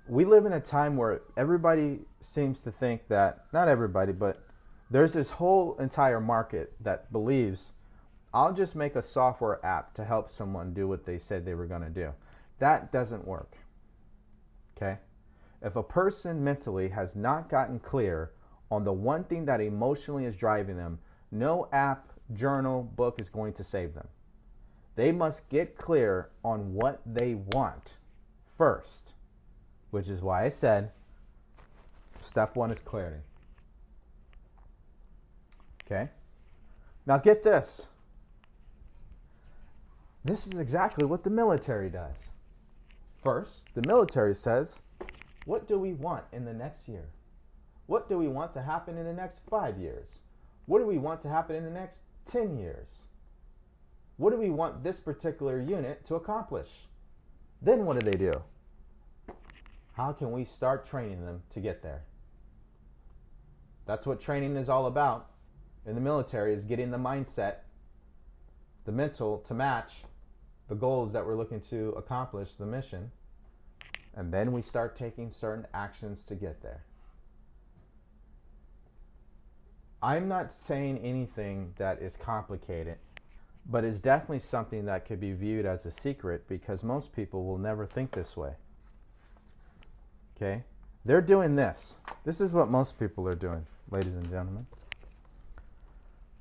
[0.08, 4.44] We live in a time where everybody seems to think that, not everybody, but
[4.90, 7.74] there's this whole entire market that believes
[8.34, 11.66] I'll just make a software app to help someone do what they said they were
[11.66, 12.14] going to do.
[12.60, 13.58] That doesn't work.
[14.76, 14.98] Okay?
[15.62, 18.32] If a person mentally has not gotten clear
[18.70, 21.00] on the one thing that emotionally is driving them,
[21.32, 24.08] no app, journal, book is going to save them.
[24.96, 27.98] They must get clear on what they want
[28.48, 29.14] first,
[29.92, 30.92] which is why I said
[32.22, 33.22] step one is clarity.
[35.86, 36.10] Okay?
[37.06, 37.88] Now get this.
[40.24, 42.34] This is exactly what the military does.
[43.24, 44.82] First, the military says,
[45.46, 47.06] What do we want in the next year?
[47.88, 50.22] What do we want to happen in the next five years?
[50.66, 53.04] What do we want to happen in the next 10 years?
[54.18, 56.88] What do we want this particular unit to accomplish?
[57.62, 58.42] Then what do they do?
[59.94, 62.04] How can we start training them to get there?
[63.86, 65.32] That's what training is all about
[65.86, 67.56] in the military is getting the mindset,
[68.86, 70.04] the mental to match
[70.68, 73.12] the goals that we're looking to accomplish, the mission.
[74.14, 76.84] And then we start taking certain actions to get there.
[80.04, 82.98] I'm not saying anything that is complicated,
[83.66, 87.60] but it's definitely something that could be viewed as a secret because most people will
[87.60, 88.54] never think this way.
[90.42, 90.64] Okay?
[91.06, 91.98] They're doing this.
[92.24, 94.66] This is what most people are doing, ladies and gentlemen.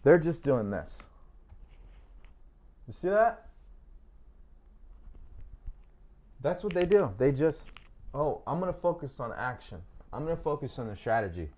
[0.03, 1.03] They're just doing this.
[2.87, 3.47] You see that?
[6.41, 7.13] That's what they do.
[7.19, 7.71] They just,
[8.15, 9.83] oh, I'm going to focus on action.
[10.13, 11.51] I'm going to focus on the strategy.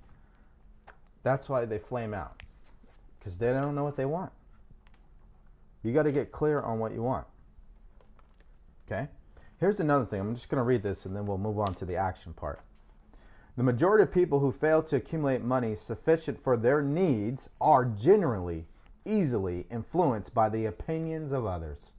[1.22, 2.43] That's why they flame out
[3.18, 4.32] because they don't know what they want.
[5.84, 7.26] You got to get clear on what you want.
[8.86, 9.09] Okay?
[9.62, 10.18] Here's another thing.
[10.20, 12.62] I'm just going to read this and then we'll move on to the action part.
[13.56, 18.66] The majority of people who fail to accumulate money sufficient for their needs are generally
[19.04, 21.92] easily influenced by the opinions of others.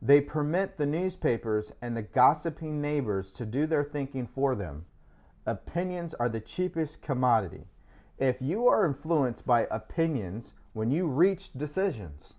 [0.00, 4.86] They permit the newspapers and the gossiping neighbors to do their thinking for them.
[5.44, 7.64] Opinions are the cheapest commodity.
[8.18, 12.32] If you are influenced by opinions when you reach decisions,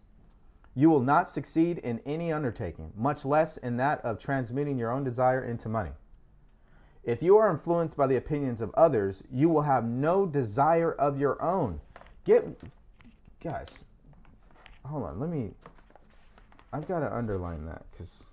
[0.78, 5.04] you will not succeed in any undertaking, much less in that of transmuting your own
[5.04, 5.90] desire into money.
[7.04, 11.20] If you are influenced by the opinions of others, you will have no desire of
[11.20, 11.82] your own.
[12.26, 12.46] Get,
[13.44, 13.70] guys,
[14.86, 15.20] hold on.
[15.20, 15.50] Let me,
[16.72, 18.24] I've got to underline that because.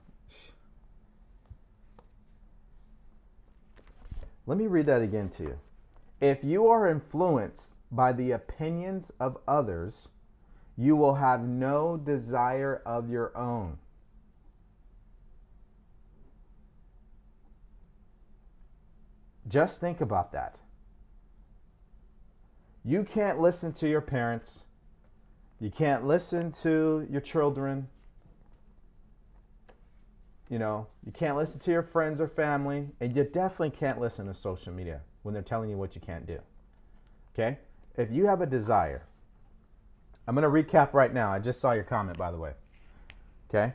[4.45, 5.59] Let me read that again to you.
[6.20, 10.09] If you are influenced by the opinions of others,
[10.77, 13.79] you will have no desire of your own.
[19.47, 20.57] Just think about that.
[22.85, 24.64] You can't listen to your parents.
[25.61, 27.89] You can't listen to your children.
[30.49, 32.89] You know, you can't listen to your friends or family.
[33.01, 36.27] And you definitely can't listen to social media when they're telling you what you can't
[36.27, 36.41] do.
[37.35, 37.59] Okay?
[37.97, 39.07] If you have a desire,
[40.27, 41.33] I'm going to recap right now.
[41.33, 42.53] I just saw your comment, by the way.
[43.49, 43.75] Okay?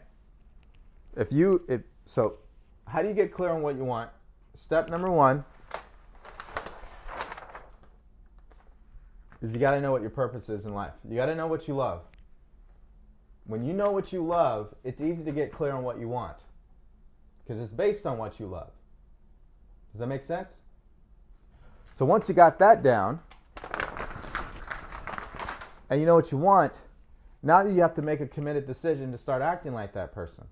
[1.16, 2.38] If you, if, so
[2.88, 4.10] how do you get clear on what you want?
[4.56, 5.46] Step number one
[9.42, 10.94] is you got to know what your purpose is in life.
[11.08, 12.02] You got to know what you love.
[13.46, 16.38] When you know what you love, it's easy to get clear on what you want
[17.44, 18.72] because it's based on what you love.
[19.92, 20.60] Does that make sense?
[21.96, 23.22] So once you got that down
[25.90, 26.74] and you know what you want,
[27.42, 30.46] now you have to make a committed decision to start acting like that person.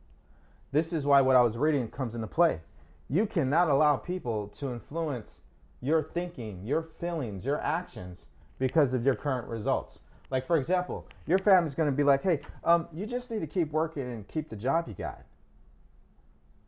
[0.72, 2.62] This is why what I was reading comes into play.
[3.10, 5.42] You cannot allow people to influence
[5.82, 8.26] your thinking, your feelings, your actions
[8.60, 10.00] because of your current results.
[10.30, 13.48] Like for example, your family's going to be like, "Hey, um, you just need to
[13.48, 15.24] keep working and keep the job you got."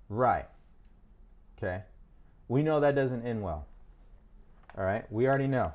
[0.08, 0.48] Right.
[1.58, 1.84] Okay.
[2.48, 3.68] We know that doesn't end well.
[4.78, 5.12] All right.
[5.12, 5.74] We already know.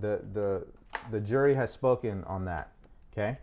[0.00, 0.66] The the
[1.10, 2.72] the jury has spoken on that.
[3.12, 3.38] Okay.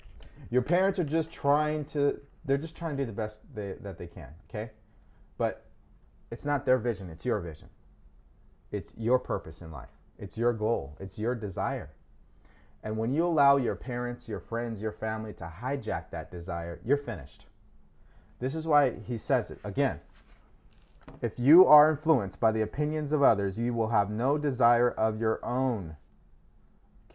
[0.49, 2.19] Your parents are just trying to.
[2.45, 4.29] They're just trying to do the best they, that they can.
[4.49, 4.71] Okay.
[5.37, 5.65] But
[6.31, 7.09] it's not their vision.
[7.09, 7.69] It's your vision.
[8.71, 9.89] It's your purpose in life.
[10.19, 10.97] It's your goal.
[10.99, 11.91] It's your desire.
[12.83, 16.97] And when you allow your parents, your friends, your family to hijack that desire, you're
[16.97, 17.45] finished.
[18.39, 20.01] This is why he says it again.
[21.21, 25.19] If you are influenced by the opinions of others, you will have no desire of
[25.19, 25.95] your own.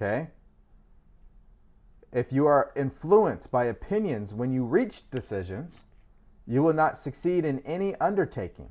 [0.01, 0.29] Okay?
[2.13, 5.85] If you are influenced by opinions when you reach decisions,
[6.47, 8.71] you will not succeed in any undertaking.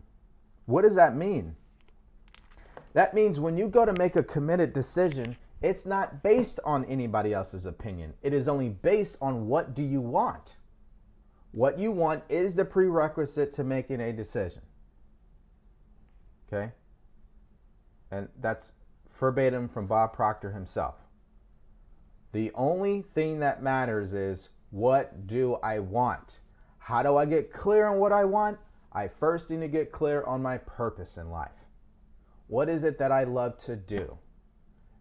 [0.66, 1.56] What does that mean?
[2.94, 7.34] That means when you go to make a committed decision, it's not based on anybody
[7.34, 8.14] else's opinion.
[8.24, 10.56] It is only based on what do you want.
[11.52, 14.62] What you want is the prerequisite to making a decision.
[16.48, 16.72] Okay?
[18.10, 18.74] And that's
[19.12, 21.07] verbatim from Bob Proctor himself.
[22.38, 26.40] The only thing that matters is what do I want?
[26.78, 28.60] How do I get clear on what I want?
[28.94, 31.66] I first need to get clear on my purpose in life.
[32.46, 34.20] What is it that I love to do?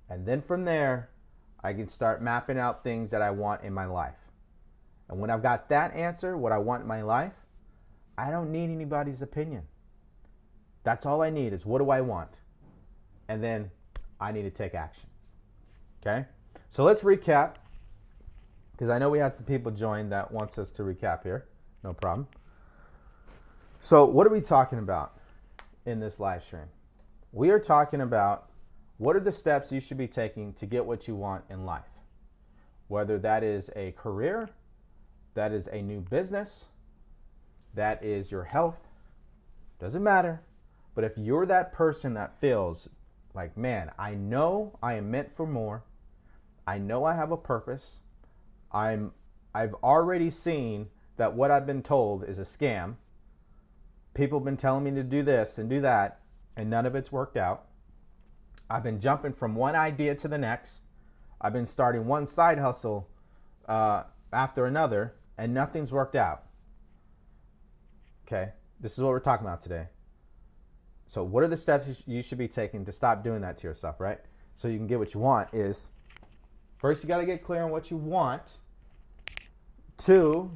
[0.09, 1.11] And then from there,
[1.63, 4.31] I can start mapping out things that I want in my life.
[5.11, 7.35] And when I've got that answer, what I want in my life,
[8.17, 9.65] I don't need anybody's opinion.
[10.85, 12.31] That's all I need is what do I want?
[13.29, 13.73] And then
[14.19, 15.11] I need to take action.
[16.01, 16.25] Okay?
[16.77, 17.55] So let's recap
[18.73, 21.47] because I know we had some people join that wants us to recap here.
[21.83, 22.29] No problem.
[23.81, 25.19] So, what are we talking about
[25.87, 26.67] in this live stream?
[27.33, 28.51] We are talking about
[28.99, 31.89] what are the steps you should be taking to get what you want in life?
[32.89, 34.51] Whether that is a career,
[35.33, 36.67] that is a new business,
[37.73, 38.87] that is your health,
[39.81, 40.43] doesn't matter.
[40.95, 42.91] But if you're that person that feels
[43.33, 45.83] like, man, I know I am meant for more,
[46.67, 48.03] I know I have a purpose,
[48.73, 49.13] I'm
[49.55, 52.97] I've already seen that what I've been told is a scam.
[54.13, 56.21] People have been telling me to do this and do that,
[56.57, 57.67] and none of it's worked out.
[58.69, 60.83] I've been jumping from one idea to the next.
[61.41, 63.09] I've been starting one side hustle
[63.67, 66.45] uh, after another, and nothing's worked out.
[68.27, 69.87] Okay, this is what we're talking about today.
[71.07, 74.01] So, what are the steps you should be taking to stop doing that to yourself,
[74.01, 74.19] right?
[74.55, 75.55] So you can get what you want.
[75.55, 75.91] Is
[76.87, 78.59] first you got to get clear on what you want.
[79.99, 80.53] Two,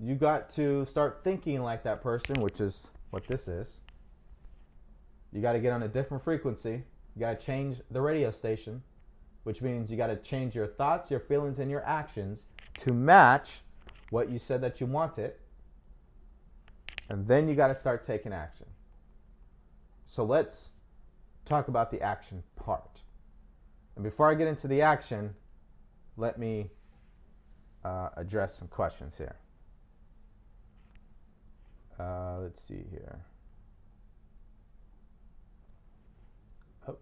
[0.00, 3.80] you got to start thinking like that person, which is what this is.
[5.32, 6.84] You got to get on a different frequency.
[7.16, 8.84] You got to change the radio station,
[9.42, 12.44] which means you got to change your thoughts, your feelings, and your actions
[12.78, 13.62] to match
[14.10, 15.32] what you said that you wanted.
[17.08, 18.66] And then you got to start taking action.
[20.06, 20.68] So let's
[21.44, 23.00] talk about the action part.
[23.96, 25.34] And before I get into the action,
[26.16, 26.70] let me
[27.84, 29.36] uh, address some questions here.
[31.98, 33.24] Uh, let's see here.
[36.88, 36.96] Oh.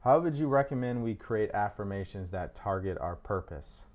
[0.00, 3.86] How would you recommend we create affirmations that target our purpose?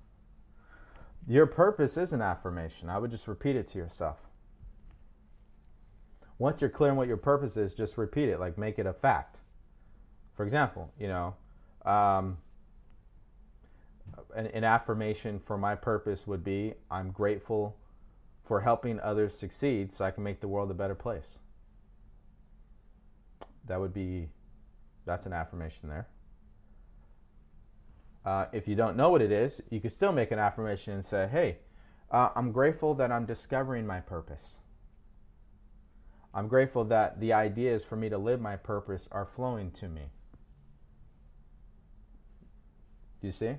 [1.26, 2.90] Your purpose is an affirmation.
[2.90, 4.18] I would just repeat it to yourself.
[6.38, 8.92] Once you're clear on what your purpose is, just repeat it, like make it a
[8.92, 9.40] fact.
[10.34, 11.36] For example, you know,
[11.84, 12.38] um,
[14.34, 17.76] an, an affirmation for my purpose would be I'm grateful
[18.42, 21.38] for helping others succeed so I can make the world a better place.
[23.66, 24.28] That would be,
[25.06, 26.08] that's an affirmation there.
[28.24, 31.04] Uh, if you don't know what it is, you can still make an affirmation and
[31.04, 31.58] say, hey,
[32.10, 34.58] uh, I'm grateful that I'm discovering my purpose.
[36.34, 40.02] I'm grateful that the ideas for me to live my purpose are flowing to me.
[43.24, 43.56] You see?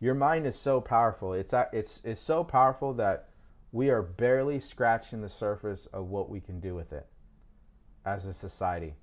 [0.00, 1.32] Your mind is so powerful.
[1.32, 3.28] It's, it's, it's so powerful that
[3.72, 7.06] we are barely scratching the surface of what we can do with it
[8.04, 8.94] as a society.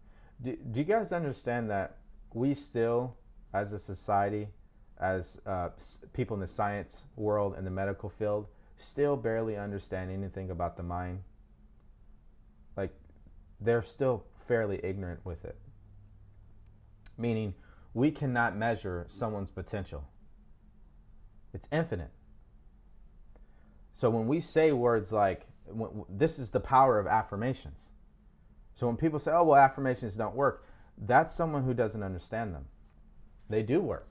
[0.42, 1.98] Do, do you guys understand that
[2.34, 3.16] we still,
[3.54, 4.50] as a society,
[5.00, 5.70] as uh,
[6.14, 10.84] people in the science world and the medical field, still barely understand anything about the
[10.84, 11.22] mind?
[12.76, 12.94] Like,
[13.62, 15.58] they're still fairly ignorant with it.
[17.18, 17.54] Meaning,
[17.96, 20.08] we cannot measure someone's potential,
[21.54, 22.12] it's infinite.
[23.94, 25.48] So when we say words like,
[26.10, 27.90] this is the power of affirmations.
[28.76, 30.68] So when people say, oh, well, affirmations don't work,
[30.98, 32.66] that's someone who doesn't understand them.
[33.50, 34.10] They do work.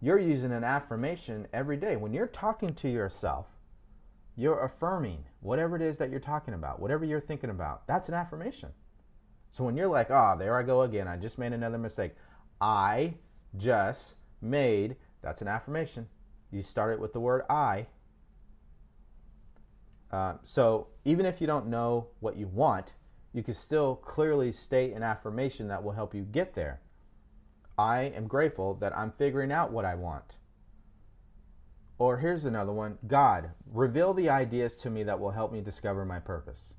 [0.00, 1.96] You're using an affirmation every day.
[1.96, 3.46] When you're talking to yourself,
[4.36, 7.88] you're affirming whatever it is that you're talking about, whatever you're thinking about.
[7.88, 8.68] That's an affirmation.
[9.50, 12.12] So when you're like, oh, there I go again, I just made another mistake.
[12.60, 13.14] I
[13.56, 16.08] just made, that's an affirmation.
[16.50, 17.86] You start it with the word I,
[20.10, 22.94] uh, so even if you don't know what you want,
[23.32, 26.80] you can still clearly state an affirmation that will help you get there.
[27.78, 30.36] I am grateful that I'm figuring out what I want.
[31.98, 36.04] Or here's another one God, reveal the ideas to me that will help me discover
[36.04, 36.74] my purpose.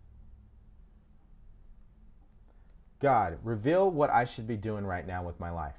[3.01, 5.75] God, reveal what I should be doing right now with my life.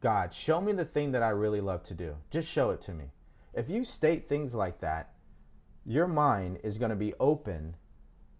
[0.00, 2.16] God, show me the thing that I really love to do.
[2.30, 3.12] Just show it to me.
[3.52, 5.12] If you state things like that,
[5.84, 7.76] your mind is going to be open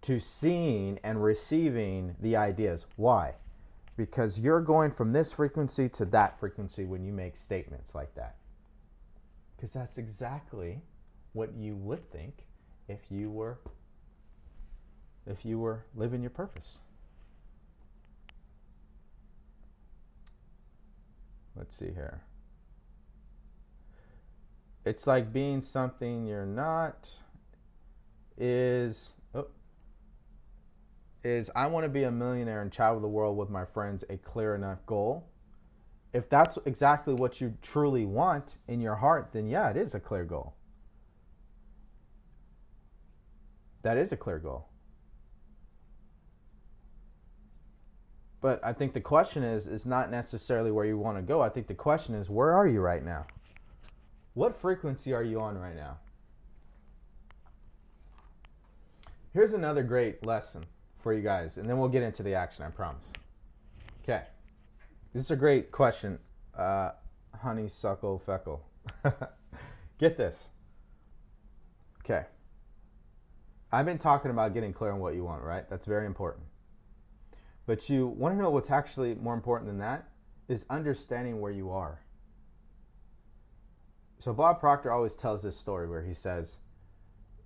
[0.03, 2.87] to seeing and receiving the ideas.
[2.97, 3.35] Why?
[3.95, 8.37] Because you're going from this frequency to that frequency when you make statements like that.
[9.57, 10.81] Because that's exactly
[11.35, 12.47] what you would think
[12.89, 13.59] if you were
[15.27, 16.79] if you were living your purpose.
[21.57, 22.23] Let's see here.
[24.85, 27.11] It's like being something you're not
[28.39, 29.49] is oh,
[31.23, 34.17] is I want to be a millionaire and travel the world with my friends a
[34.17, 35.29] clear enough goal?
[36.13, 40.01] If that's exactly what you truly want in your heart, then yeah, it is a
[40.01, 40.55] clear goal.
[43.83, 44.70] That is a clear goal.
[48.41, 51.41] But I think the question is is not necessarily where you want to go.
[51.41, 53.27] I think the question is where are you right now?
[54.35, 55.99] What frequency are you on right now?
[59.33, 60.65] Here's another great lesson
[60.99, 63.13] for you guys, and then we'll get into the action, I promise.
[64.03, 64.23] Okay.
[65.13, 66.19] This is a great question,
[66.57, 66.93] uh,
[67.41, 68.61] honeysuckle feckle.
[69.99, 70.49] get this.
[72.05, 72.27] Okay.
[73.73, 75.69] I've been talking about getting clear on what you want, right?
[75.69, 76.45] That's very important.
[77.71, 80.09] But you want to know what's actually more important than that
[80.49, 82.01] is understanding where you are.
[84.19, 86.59] So Bob Proctor always tells this story where he says,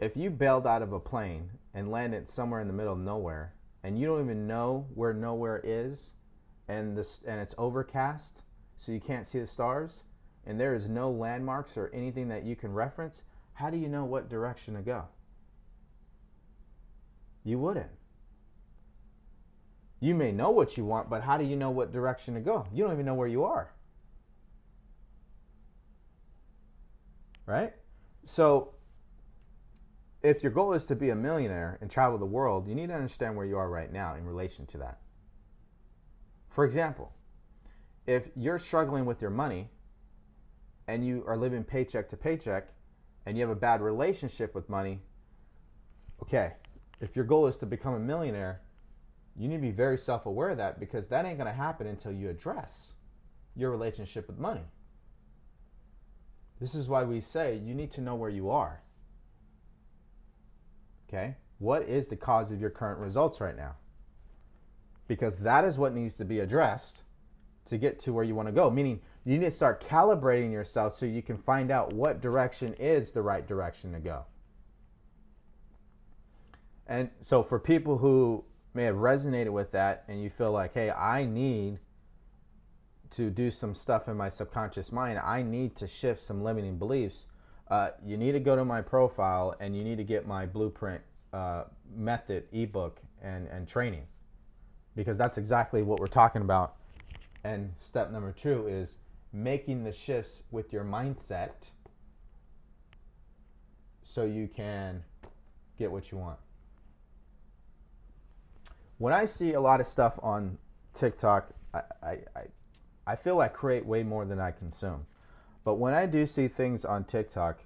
[0.01, 3.53] if you bailed out of a plane and landed somewhere in the middle of nowhere
[3.83, 6.15] and you don't even know where nowhere is
[6.69, 8.41] and this and it's overcast
[8.79, 10.05] so you can't see the stars
[10.47, 14.07] and there is no landmarks or anything that you can reference, how do you know
[14.07, 15.05] what direction to go?
[17.45, 17.91] You wouldn't.
[20.05, 22.67] You may know what you want, but how do you know what direction to go?
[22.71, 23.73] You don't even know where you are.
[27.47, 27.73] Right?
[28.27, 28.75] So,
[30.23, 32.95] if your goal is to be a millionaire and travel the world, you need to
[32.95, 34.99] understand where you are right now in relation to that.
[36.51, 37.11] For example,
[38.07, 39.71] if you're struggling with your money
[40.87, 42.69] and you are living paycheck to paycheck
[43.25, 45.01] and you have a bad relationship with money,
[46.21, 46.53] okay,
[47.01, 48.61] if your goal is to become a millionaire,
[49.37, 51.87] you need to be very self aware of that because that ain't going to happen
[51.87, 52.93] until you address
[53.57, 54.65] your relationship with money.
[56.61, 58.81] This is why we say you need to know where you are.
[61.09, 61.37] Okay?
[61.59, 63.75] What is the cause of your current results right now?
[65.09, 67.03] Because that is what needs to be addressed
[67.67, 68.71] to get to where you want to go.
[68.71, 73.13] Meaning, you need to start calibrating yourself so you can find out what direction is
[73.13, 74.25] the right direction to go.
[76.87, 78.45] And so, for people who
[78.75, 81.79] may have resonated with that and you feel like, hey, I need
[83.11, 87.27] to do some stuff in my subconscious mind, I need to shift some limiting beliefs,
[87.69, 91.01] uh, you need to go to my profile and you need to get my blueprint
[91.33, 91.65] uh,
[91.95, 94.03] method ebook and, and training.
[94.97, 96.75] Because that's exactly what we're talking about.
[97.45, 98.99] And step number two is
[99.33, 101.71] making the shifts with your mindset
[104.03, 105.03] so you can
[105.77, 106.39] get what you want
[109.05, 110.57] when I see a lot of stuff on
[110.95, 112.19] TikTok, I, I,
[113.07, 115.05] I, feel I create way more than I consume.
[115.63, 117.65] But when I do see things on TikTok,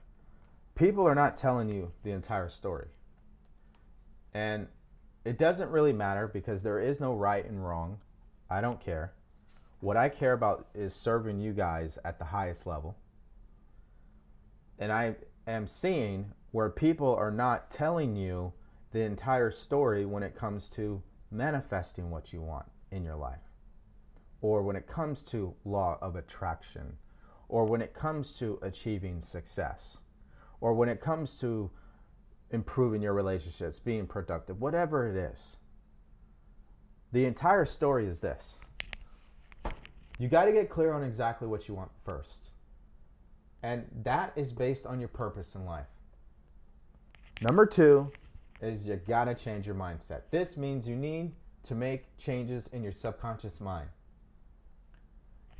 [0.74, 2.88] people are not telling you the entire story.
[4.34, 4.66] And
[5.24, 8.00] it doesn't really matter because there is no right and wrong.
[8.50, 9.12] I don't care.
[9.78, 12.96] What I care about is serving you guys at the highest level.
[14.76, 15.14] And I
[15.46, 18.54] am seeing where people are not telling you
[18.90, 21.00] the entire story when it comes to
[21.30, 23.52] manifesting what you want in your life,
[24.40, 26.96] or when it comes to law of attraction,
[27.48, 30.02] or when it comes to achieving success,
[30.60, 31.70] or when it comes to
[32.50, 35.58] improving your relationships, being productive, whatever it is.
[37.12, 38.58] The entire story is this.
[40.18, 42.50] You got to get clear on exactly what you want first.
[43.62, 45.86] And that is based on your purpose in life.
[47.40, 48.10] Number two,
[48.60, 50.22] is you gotta change your mindset.
[50.30, 51.32] This means you need
[51.64, 53.88] to make changes in your subconscious mind.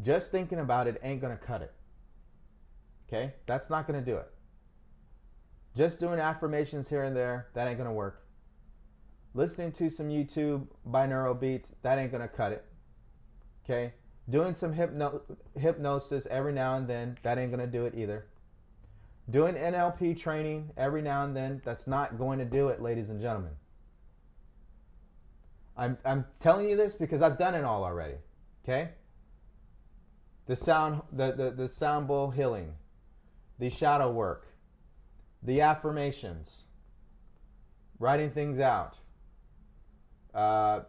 [0.03, 1.73] Just thinking about it ain't gonna cut it.
[3.09, 3.35] Okay?
[3.47, 4.31] That's not gonna do it.
[5.77, 8.25] Just doing affirmations here and there, that ain't gonna work.
[9.35, 12.65] Listening to some YouTube binaural beats, that ain't gonna cut it.
[13.65, 13.95] Okay?
[14.29, 15.23] Doing some hypno-
[15.59, 18.27] hypnosis every now and then, that ain't gonna do it either.
[19.31, 23.21] Doing NLP training every now and then, that's not going to do it, ladies and
[23.21, 23.53] gentlemen.
[25.77, 28.15] I'm, I'm telling you this because I've done it all already.
[28.65, 28.91] Okay?
[30.47, 32.73] The sound the, the, the sound bowl healing,
[33.59, 34.47] the shadow work,
[35.43, 36.65] the affirmations,
[37.99, 38.97] writing things out,
[40.35, 40.81] uh,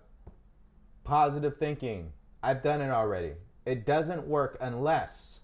[1.03, 2.13] positive thinking.
[2.41, 3.33] I've done it already.
[3.65, 5.38] It doesn't work unless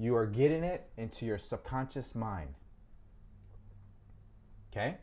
[0.00, 2.54] you are getting it into your subconscious mind.
[4.72, 4.96] Okay?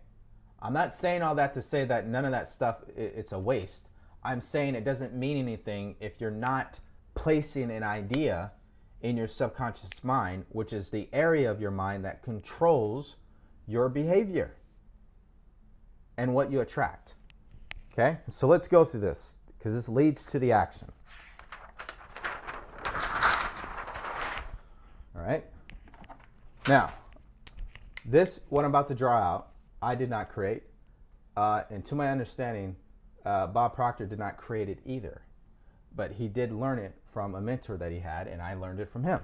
[0.60, 3.90] I'm not saying all that to say that none of that stuff it's a waste.
[4.24, 6.80] I'm saying it doesn't mean anything if you're not
[7.14, 8.52] placing an idea
[9.02, 13.18] in your subconscious mind, which is the area of your mind that controls
[13.68, 14.56] your behavior
[16.18, 17.14] and what you attract.
[17.94, 18.18] Okay?
[18.30, 20.92] So let's go through this because this leads to the action.
[25.28, 25.44] Right?
[26.68, 26.94] Now,
[28.06, 29.50] this, what I'm about to draw out,
[29.82, 30.64] I did not create.
[31.36, 32.78] Uh, and to my understanding,
[33.26, 35.22] uh, Bob Proctor did not create it either.
[35.94, 38.90] But he did learn it from a mentor that he had, and I learned it
[38.90, 39.20] from him.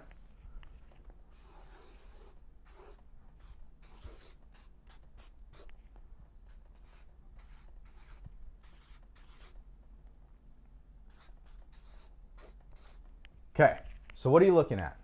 [13.55, 13.77] Okay,
[14.15, 14.97] so what are you looking at?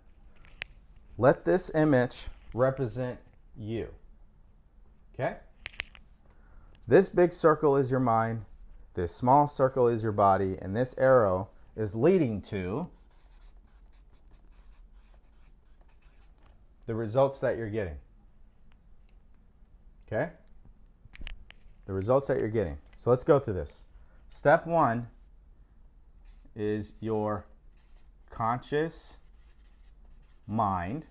[1.20, 3.18] Let this image represent
[3.54, 3.88] you.
[5.12, 5.36] Okay?
[6.88, 8.46] This big circle is your mind,
[8.94, 12.88] this small circle is your body, and this arrow is leading to
[16.86, 17.98] the results that you're getting.
[20.10, 20.30] Okay?
[21.84, 22.78] The results that you're getting.
[22.96, 23.84] So let's go through this.
[24.30, 25.08] Step one
[26.56, 27.44] is your
[28.30, 29.18] conscious
[30.50, 31.06] mind.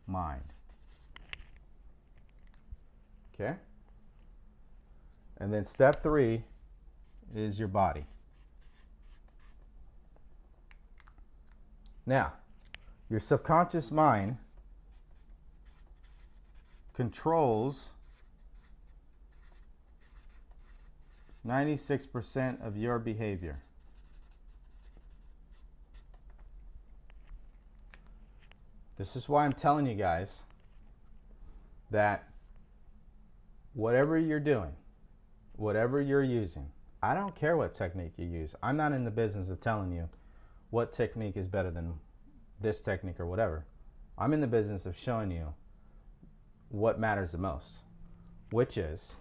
[0.06, 0.42] mind.
[3.34, 3.56] Okay?
[5.38, 6.44] And then step three
[7.34, 8.04] is your body.
[12.06, 12.32] Now,
[13.10, 14.38] your subconscious mind
[16.94, 17.90] controls
[21.46, 23.62] 96% of your behavior.
[28.98, 30.42] This is why I'm telling you guys
[31.90, 32.28] that
[33.74, 34.72] whatever you're doing,
[35.54, 36.70] whatever you're using,
[37.02, 38.54] I don't care what technique you use.
[38.62, 40.08] I'm not in the business of telling you
[40.70, 41.94] what technique is better than
[42.60, 43.66] this technique or whatever.
[44.18, 45.54] I'm in the business of showing you
[46.70, 47.76] what matters the most,
[48.50, 49.12] which is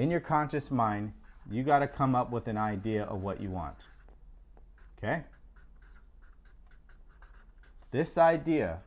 [0.00, 1.12] in your conscious mind,
[1.50, 3.76] you got to come up with an idea of what you want.
[4.96, 5.24] Okay?
[7.90, 8.78] This idea,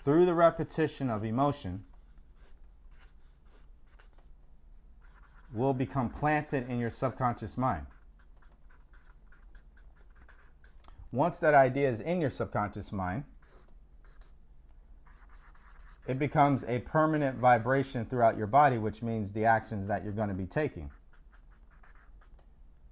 [0.00, 1.84] through the repetition of emotion,
[5.54, 7.86] will become planted in your subconscious mind.
[11.10, 13.24] Once that idea is in your subconscious mind,
[16.08, 20.30] it becomes a permanent vibration throughout your body, which means the actions that you're going
[20.30, 20.90] to be taking.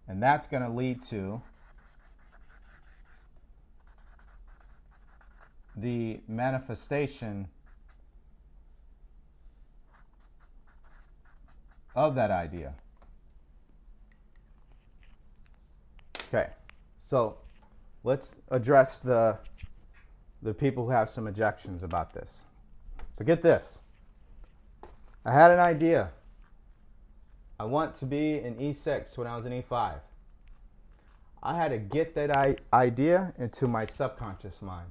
[0.06, 1.40] And that's going to lead to
[5.74, 7.48] the manifestation
[11.94, 12.74] of that idea.
[16.28, 16.50] Okay,
[17.08, 17.38] so
[18.04, 19.38] let's address the
[20.42, 22.42] the people who have some objections about this.
[23.16, 23.80] So get this.
[25.24, 26.10] I had an idea.
[27.58, 30.00] I want to be an E6 when I was an E5.
[31.42, 34.90] I had to get that idea into my subconscious mind.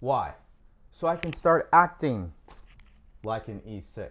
[0.00, 0.34] Why?
[0.92, 2.32] So I can start acting
[3.24, 4.10] like an E6.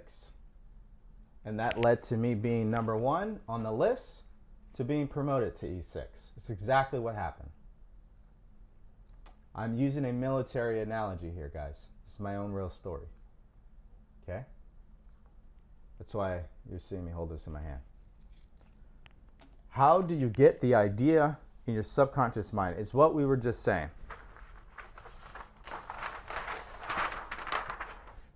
[1.46, 4.24] And that led to me being number one on the list
[4.76, 6.04] to being promoted to E6.
[6.36, 7.50] It's exactly what happened.
[9.58, 11.88] I'm using a military analogy here, guys.
[12.06, 13.08] It's my own real story.
[14.24, 14.44] Okay?
[15.98, 17.80] That's why you're seeing me hold this in my hand.
[19.70, 22.76] How do you get the idea in your subconscious mind?
[22.78, 23.90] It's what we were just saying.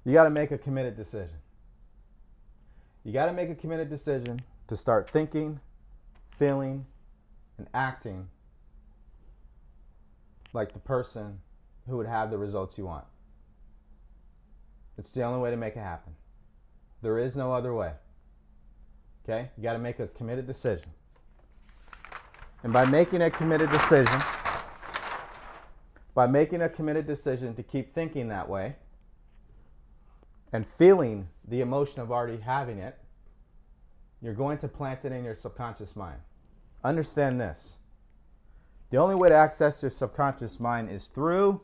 [0.04, 1.38] You got to make a committed decision.
[3.04, 5.60] You got to make a committed decision to start thinking,
[6.32, 6.86] feeling,
[7.60, 8.28] and acting
[10.54, 11.40] like the person
[11.88, 13.06] who would have the results you want.
[14.98, 16.14] It's the only way to make it happen.
[17.02, 17.94] There is no other way.
[19.24, 19.50] Okay?
[19.58, 20.90] You got to make a committed decision.
[22.64, 24.20] And by making a committed decision,
[26.14, 28.76] by making a committed decision to keep thinking that way
[30.54, 32.98] and feeling the emotion of already having it,
[34.22, 36.20] you're going to plant it in your subconscious mind.
[36.84, 37.74] Understand this
[38.92, 41.62] the only way to access your subconscious mind is through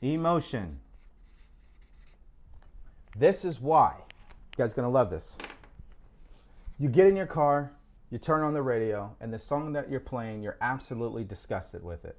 [0.00, 0.80] emotion.
[3.16, 3.94] This is why.
[3.98, 5.36] You guys to love this.
[6.78, 7.72] You get in your car,
[8.10, 12.04] you turn on the radio, and the song that you're playing, you're absolutely disgusted with
[12.04, 12.16] it.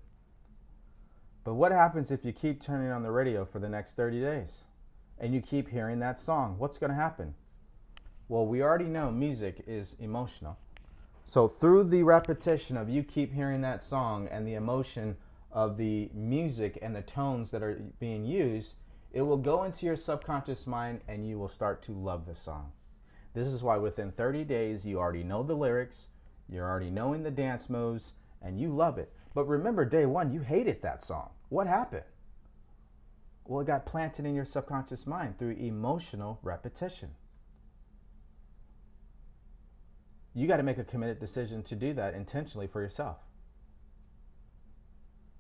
[1.43, 4.65] But what happens if you keep turning on the radio for the next 30 days
[5.17, 6.55] and you keep hearing that song?
[6.59, 7.33] What's to happen?
[8.27, 10.57] Well, we already know music is emotional.
[11.25, 15.17] So, through the repetition of you keep hearing that song and the emotion
[15.51, 18.75] of the music and the tones that are being used,
[19.11, 22.71] it will go into your subconscious mind and you will start to love the song.
[23.33, 26.07] This is why within 30 days you already know the lyrics,
[26.47, 29.11] you're already knowing the dance moves, and you love it.
[29.33, 31.29] But remember, day one, you hated that song.
[31.49, 32.03] What happened?
[33.45, 37.09] Well, it got planted in your subconscious mind through emotional repetition.
[40.33, 43.17] You got to make a committed decision to do that intentionally for yourself.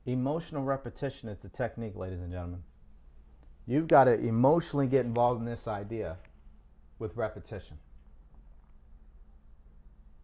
[0.05, 2.63] Emotional repetition is the technique, ladies and gentlemen.
[3.67, 6.17] You've got to emotionally get involved in this idea
[6.97, 7.77] with repetition.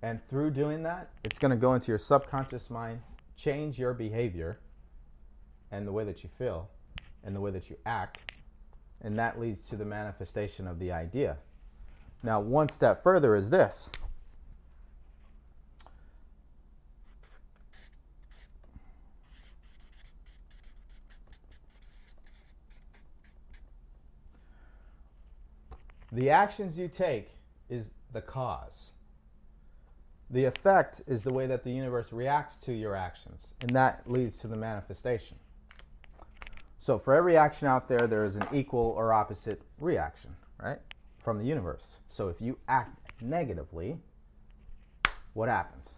[0.02, 3.02] And through doing that, it's going to go into your subconscious mind,
[3.38, 4.60] change your behavior
[5.72, 6.70] and the way that you feel
[7.24, 8.32] and the way that you act.
[9.02, 11.38] And that leads to the manifestation of the idea.
[12.24, 13.92] Now, one step further is this
[26.16, 27.32] The actions you take
[27.68, 28.94] is the cause.
[30.30, 34.38] The effect is the way that the universe reacts to your actions, and that leads
[34.38, 35.36] to the manifestation.
[36.80, 40.80] So, for every action out there, there is an equal or opposite reaction, right,
[41.18, 41.98] from the universe.
[42.08, 43.98] So, if you act negatively,
[45.34, 45.98] what happens?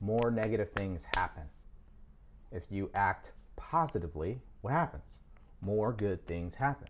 [0.00, 1.44] More negative things happen.
[2.52, 5.20] If you act positively, what happens?
[5.62, 6.88] More good things happen.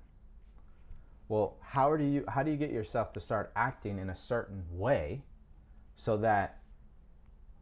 [1.28, 4.64] Well, how do you how do you get yourself to start acting in a certain
[4.70, 5.22] way
[5.96, 6.58] so that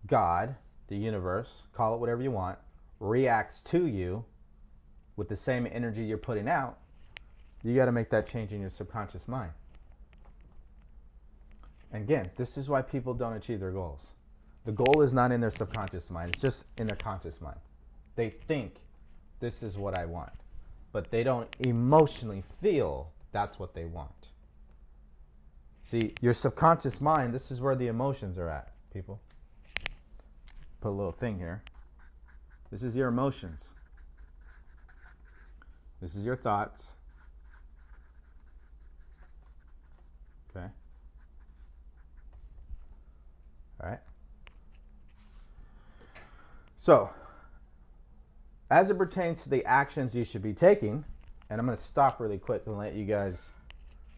[0.07, 0.57] God,
[0.89, 2.59] the universe, call it whatever you want,
[3.01, 4.25] reacts to you
[5.17, 6.79] with the same energy you're putting out?
[7.63, 9.53] You got to make that change in your subconscious mind.
[11.91, 14.13] And again, this is why people don't achieve their goals.
[14.67, 17.57] The goal is not in their subconscious mind, it's just in their conscious mind.
[18.17, 18.77] They think
[19.41, 20.33] this is what I want,
[20.93, 24.29] but they don't emotionally feel that's what they want.
[25.83, 29.21] See, your subconscious mind, this is where the emotions are at, people.
[30.81, 31.63] Put a little thing here.
[32.71, 33.75] This is your emotions.
[36.01, 36.93] This is your thoughts.
[40.57, 40.67] Okay.
[43.83, 44.01] All right.
[46.79, 47.11] So,
[48.71, 51.05] as it pertains to the actions you should be taking,
[51.51, 53.51] and I'm going to stop really quick and let you guys,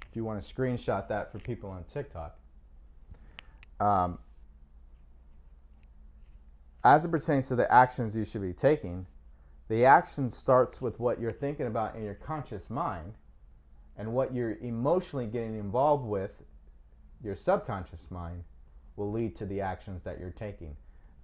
[0.08, 2.38] if you want to screenshot that for people on TikTok.
[3.80, 4.18] Um,
[6.84, 9.06] as it pertains to the actions you should be taking,
[9.68, 13.14] the action starts with what you're thinking about in your conscious mind
[13.96, 16.42] and what you're emotionally getting involved with,
[17.22, 18.44] your subconscious mind,
[18.94, 20.76] will lead to the actions that you're taking.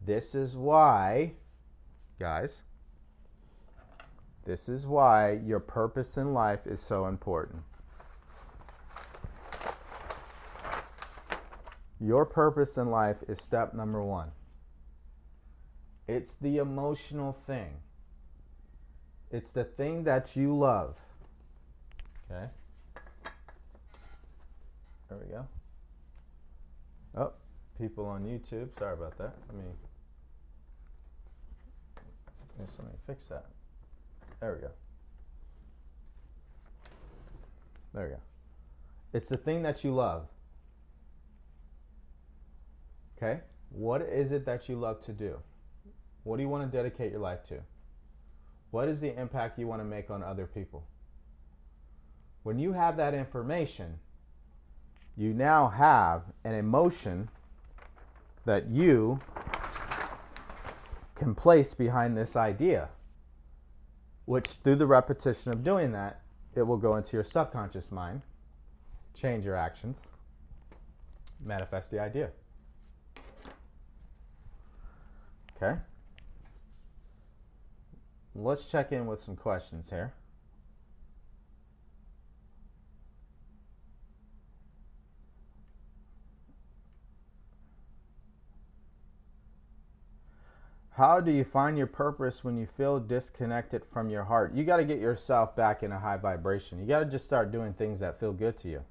[0.05, 1.35] This is why,
[2.19, 2.63] guys,
[4.45, 7.63] this is why your purpose in life is so important.
[12.01, 14.33] Your purpose in life is step number one.
[16.09, 17.75] It's the emotional thing.
[19.31, 20.97] It's the thing that you love.
[22.31, 22.47] Okay?
[25.09, 25.47] There we go.
[27.17, 27.33] Oh,
[27.79, 29.35] people on YouTube, sorry about that.
[29.49, 29.71] Let me,
[32.59, 33.47] let me fix that.
[34.43, 34.71] There we go.
[37.95, 38.21] There we go.
[39.13, 40.27] It's the thing that you love.
[43.17, 43.43] Okay?
[43.71, 45.37] What is it that you love to do?
[46.25, 47.61] What do you want to dedicate your life to?
[48.73, 50.83] What is the impact you want to make on other people?
[52.43, 54.01] When you have that information,
[55.17, 57.29] you now have an emotion
[58.45, 59.21] that you
[61.15, 62.89] can place behind this idea
[64.25, 66.21] which through the repetition of doing that,
[66.55, 68.23] it will go into your subconscious mind,
[69.15, 70.09] change your actions,
[71.45, 72.31] manifest the idea.
[75.57, 75.79] Okay?
[78.35, 80.13] Let's check in with some questions here.
[90.97, 94.55] How do you find your purpose when you feel disconnected from your heart?
[94.55, 96.81] You got to get yourself back in a high vibration.
[96.81, 98.85] You got to just start doing things that feel good to you.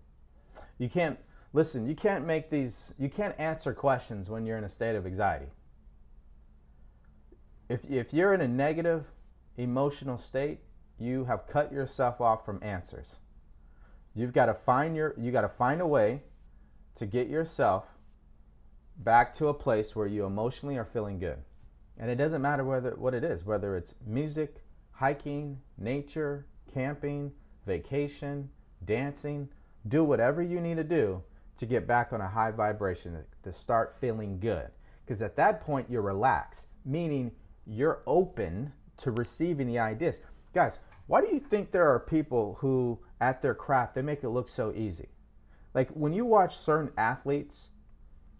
[0.79, 1.19] You can't,
[1.53, 5.05] Listen, you can't make these, you can't answer questions when you're in a state of
[5.05, 5.47] anxiety.
[7.67, 9.05] If, if you're in a negative
[9.57, 10.59] emotional state,
[10.97, 13.19] you have cut yourself off from answers.
[14.15, 16.23] You've got to find your, you got to find a way
[16.95, 17.85] to get yourself
[18.97, 21.39] back to a place where you emotionally are feeling good.
[21.97, 27.31] And it doesn't matter whether what it is, whether it's music, hiking, nature, camping,
[27.65, 28.49] vacation,
[28.85, 29.49] dancing,
[29.87, 31.23] do whatever you need to do
[31.57, 34.69] to get back on a high vibration to start feeling good.
[35.05, 37.31] Because at that point you're relaxed, meaning
[37.65, 40.19] you're open to receiving the ideas.
[40.53, 44.29] Guys, why do you think there are people who at their craft they make it
[44.29, 45.09] look so easy?
[45.73, 47.69] Like when you watch certain athletes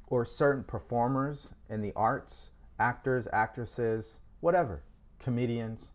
[0.08, 2.51] or certain performers in the arts,
[2.82, 4.84] actors, actresses, whatever,
[5.19, 5.91] comedians,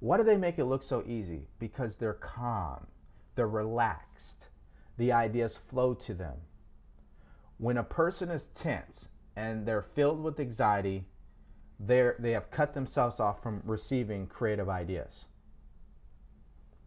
[0.00, 1.46] why do they make it look so easy?
[1.58, 2.88] Because they're calm,
[3.36, 4.46] they're relaxed,
[4.96, 6.36] the ideas flow to them.
[7.58, 11.06] When a person is tense and they're filled with anxiety,
[11.80, 15.26] they they have cut themselves off from receiving creative ideas.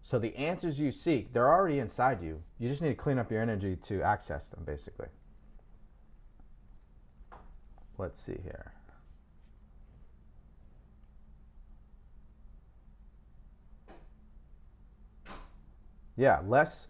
[0.03, 2.43] So the answers you seek, they're already inside you.
[2.57, 5.07] You just need to clean up your energy to access them, basically.
[7.97, 8.73] Let's see here.
[16.15, 16.87] Yeah, less.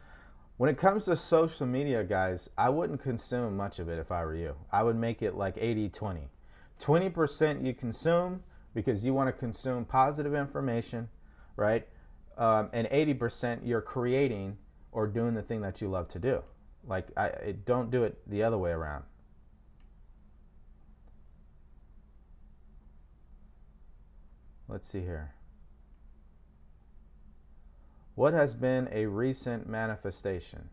[0.57, 4.24] When it comes to social media, guys, I wouldn't consume much of it if I
[4.24, 4.55] were you.
[4.72, 6.30] I would make it like 80 20.
[6.80, 8.43] 20% you consume
[8.74, 11.09] because you want to consume positive information,
[11.55, 11.88] right?
[12.38, 14.57] Um, and 80% you're creating
[14.91, 16.41] or doing the thing that you love to do.
[16.88, 19.03] Like, I, don't do it the other way around.
[24.67, 25.34] Let's see here.
[28.16, 30.70] What has been a recent manifestation?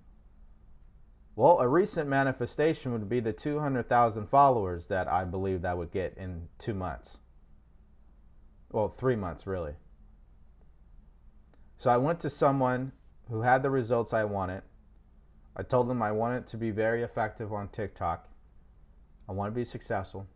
[1.37, 6.19] Well, a recent manifestation would be the 200,000 followers that I believe that would get
[6.19, 7.19] in two months.
[8.73, 9.75] Well, three months, really.
[11.79, 12.91] So I went to someone
[13.31, 14.63] who had the results I wanted.
[15.57, 18.29] I told them I wanted to be very effective on TikTok.
[19.29, 20.27] I want to be successful.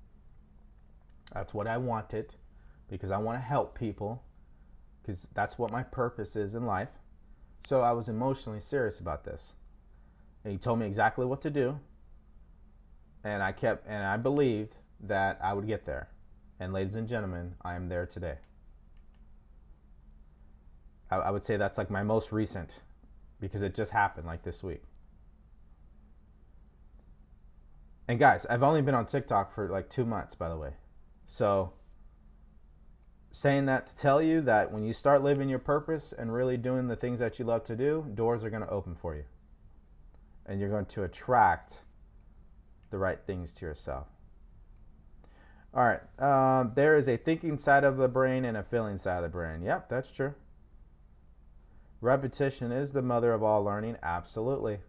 [1.35, 2.37] That's what I wanted
[2.89, 4.23] because I want to help people
[5.03, 6.89] because that's what my purpose is in life.
[7.67, 9.55] So I was emotionally serious about this.
[10.45, 11.79] And he told me exactly what to do.
[13.25, 16.09] And I kept and I believed that I would get there.
[16.59, 18.39] And ladies and gentlemen, I am there today.
[21.11, 22.81] I, I would say that's like my most recent
[23.41, 24.83] because it just happened like this week.
[28.09, 30.75] And guys, I've only been on TikTok for like two months, by the way.
[31.27, 31.73] So
[33.33, 36.87] saying that to tell you that when you start living your purpose and really doing
[36.87, 39.25] the things that you love to do, doors are going to open for you.
[40.45, 41.81] And you're going to attract
[42.91, 44.07] the right things to yourself.
[45.75, 46.03] All right.
[46.21, 49.29] Um, there is a thinking side of the brain and a feeling side of the
[49.31, 49.63] brain.
[49.63, 50.35] Yep, that's true.
[52.03, 53.97] Repetition is the mother of all learning.
[54.03, 54.81] Absolutely.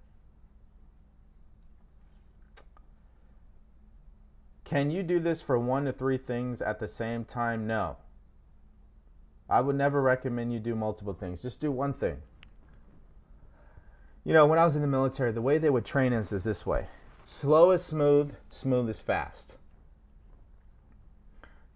[4.65, 7.67] Can you do this for one to three things at the same time?
[7.67, 7.97] No.
[9.49, 11.41] I would never recommend you do multiple things.
[11.41, 12.17] Just do one thing.
[14.23, 16.43] You know, when I was in the military, the way they would train us is
[16.43, 16.87] this way
[17.25, 19.55] slow is smooth, smooth is fast.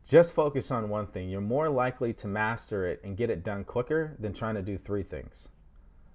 [0.08, 1.30] Just focus on one thing.
[1.30, 4.78] You're more likely to master it and get it done quicker than trying to do
[4.78, 5.50] three things.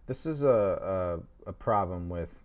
[0.06, 2.40] This is a, a, a problem with,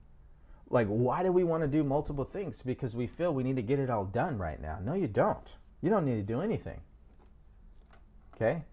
[0.70, 2.62] like, why do we want to do multiple things?
[2.62, 4.80] Because we feel we need to get it all done right now.
[4.84, 5.55] No, you don't.
[5.82, 6.82] You don't need to do anything.
[8.36, 8.66] Okay?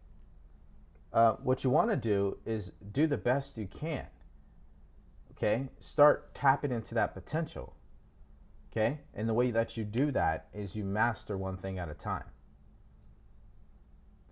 [1.14, 4.06] Uh, what you want to do is do the best you can.
[5.30, 5.68] Okay?
[5.78, 7.74] Start tapping into that potential.
[8.70, 8.98] Okay?
[9.14, 12.24] And the way that you do that is you master one thing at a time.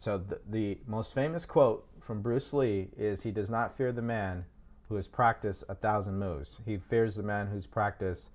[0.00, 4.02] So, the, the most famous quote from Bruce Lee is He does not fear the
[4.02, 4.46] man
[4.88, 8.30] who has practiced a thousand moves, he fears the man who's practiced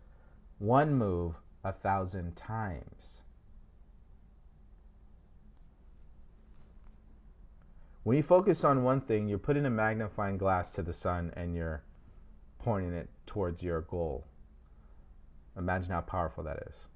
[0.58, 3.22] one move a thousand times.
[8.08, 11.53] When you focus on one thing, you're putting a magnifying glass to the sun and
[11.53, 11.84] you're
[12.58, 14.24] pointing it towards your goal.
[15.58, 16.88] Imagine how powerful that is.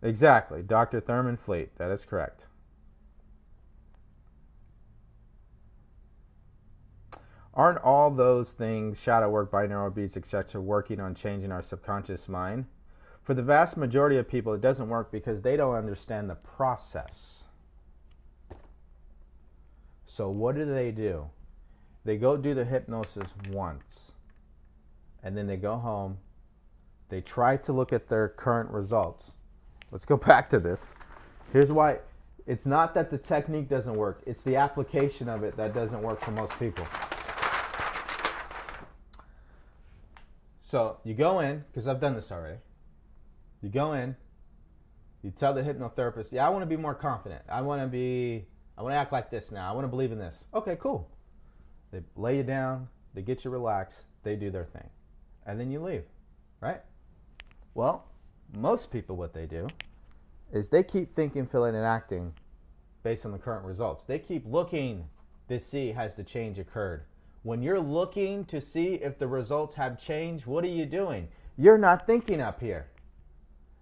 [0.00, 1.00] Exactly, Dr.
[1.00, 1.76] Thurman Fleet.
[1.78, 2.46] That is correct.
[7.52, 12.66] Aren't all those things, shadow work, binaural beats, etc., working on changing our subconscious mind?
[13.28, 17.44] For the vast majority of people, it doesn't work because they don't understand the process.
[20.06, 21.26] So, what do they do?
[22.06, 24.12] they go do the hypnosis once,
[25.22, 26.16] and then they go home.
[27.10, 29.32] They try to look at their current results.
[29.90, 30.94] Let's go back to this.
[31.52, 31.98] Here's why
[32.46, 36.22] it's not that the technique doesn't work, it's the application of it that doesn't work
[36.22, 36.86] for most people.
[40.62, 42.60] So you go in, because I've done this already.
[43.62, 44.16] You go in,
[45.22, 47.42] you tell the hypnotherapist, yeah, I want to be more confident.
[47.48, 48.46] I want to be,
[48.76, 49.68] I want to act like this now.
[49.68, 50.44] I want to believe in this.
[50.54, 51.10] Okay, cool.
[51.90, 54.88] They lay you down, they get you relaxed, they do their thing.
[55.46, 56.04] And then you leave,
[56.60, 56.82] right?
[57.74, 58.04] Well,
[58.54, 59.68] most people, what they do
[60.52, 62.34] is they keep thinking, feeling, and acting
[63.02, 64.04] based on the current results.
[64.04, 65.08] They keep looking
[65.48, 67.04] to see has the change occurred.
[67.42, 71.28] When you're looking to see if the results have changed, what are you doing?
[71.56, 72.88] You're not thinking up here.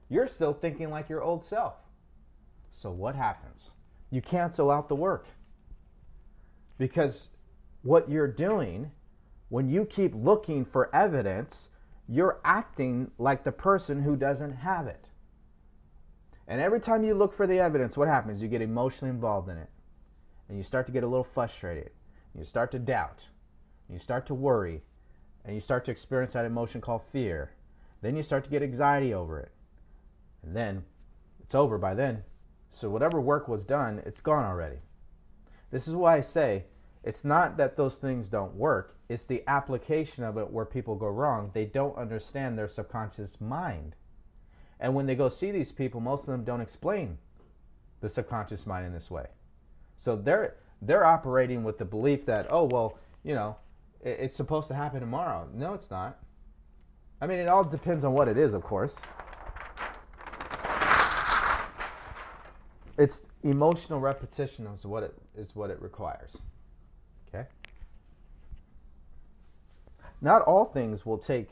[0.09, 1.75] You're still thinking like your old self.
[2.71, 3.73] So what happens?
[4.11, 5.27] You cancel out the work.
[6.79, 7.29] Because
[7.83, 8.93] what you're doing,
[9.49, 11.71] when you keep looking for evidence,
[12.09, 15.07] you're acting like the person who doesn't have it.
[16.47, 18.41] And every time you look for the evidence, what happens?
[18.41, 19.71] You get emotionally involved in it.
[20.49, 21.91] And you start to get a little frustrated.
[22.37, 23.25] You start to doubt.
[23.89, 24.83] You start to worry.
[25.45, 27.51] And you start to experience that emotion called fear.
[28.03, 29.51] Then you start to get anxiety over it.
[30.43, 30.85] And then
[31.41, 32.25] it's over by then.
[32.71, 34.79] So whatever work was done, it's gone already.
[35.71, 36.65] This is why I say
[37.03, 41.07] it's not that those things don't work, it's the application of it where people go
[41.07, 41.51] wrong.
[41.55, 43.95] They don't understand their subconscious mind.
[44.81, 47.19] And when they go see these people, most of them don't explain
[48.01, 49.27] the subconscious mind in this way.
[49.97, 53.57] So they're they're operating with the belief that oh well, you know,
[54.03, 55.49] it's supposed to happen tomorrow.
[55.55, 56.19] No, it's not.
[57.21, 59.01] I mean, it all depends on what it is, of course.
[62.99, 66.43] It's emotional repetition is what it is what it requires.
[67.29, 67.47] Okay?
[70.21, 71.51] Not all things will take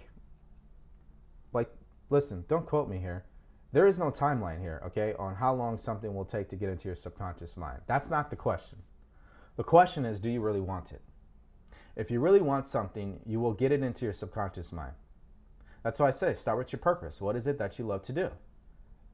[1.52, 1.70] like
[2.10, 3.24] listen, don't quote me here.
[3.72, 6.86] There is no timeline here, okay, on how long something will take to get into
[6.86, 7.80] your subconscious mind.
[7.88, 8.78] That's not the question.
[9.56, 11.02] The question is, do you really want it?
[11.96, 14.94] If you really want something, you will get it into your subconscious mind.
[15.82, 17.20] That's why I say start with your purpose.
[17.20, 18.30] What is it that you love to do?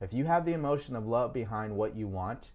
[0.01, 2.51] If you have the emotion of love behind what you want,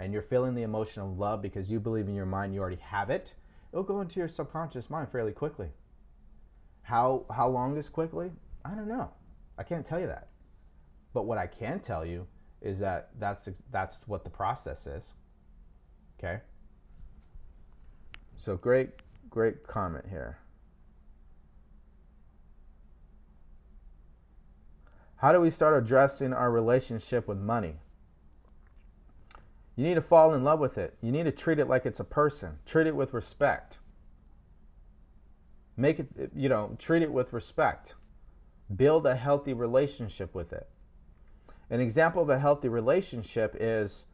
[0.00, 2.76] and you're feeling the emotion of love because you believe in your mind you already
[2.76, 3.34] have it,
[3.70, 5.68] it'll go into your subconscious mind fairly quickly.
[6.82, 8.32] How how long is quickly?
[8.64, 9.10] I don't know.
[9.58, 10.28] I can't tell you that.
[11.12, 12.26] But what I can tell you
[12.62, 15.12] is that that's that's what the process is.
[16.18, 16.40] Okay?
[18.36, 18.90] So great
[19.28, 20.38] great comment here.
[25.20, 27.74] How do we start addressing our relationship with money?
[29.76, 30.96] You need to fall in love with it.
[31.02, 32.58] You need to treat it like it's a person.
[32.64, 33.76] Treat it with respect.
[35.76, 37.94] Make it, you know, treat it with respect.
[38.74, 40.70] Build a healthy relationship with it.
[41.68, 44.06] An example of a healthy relationship is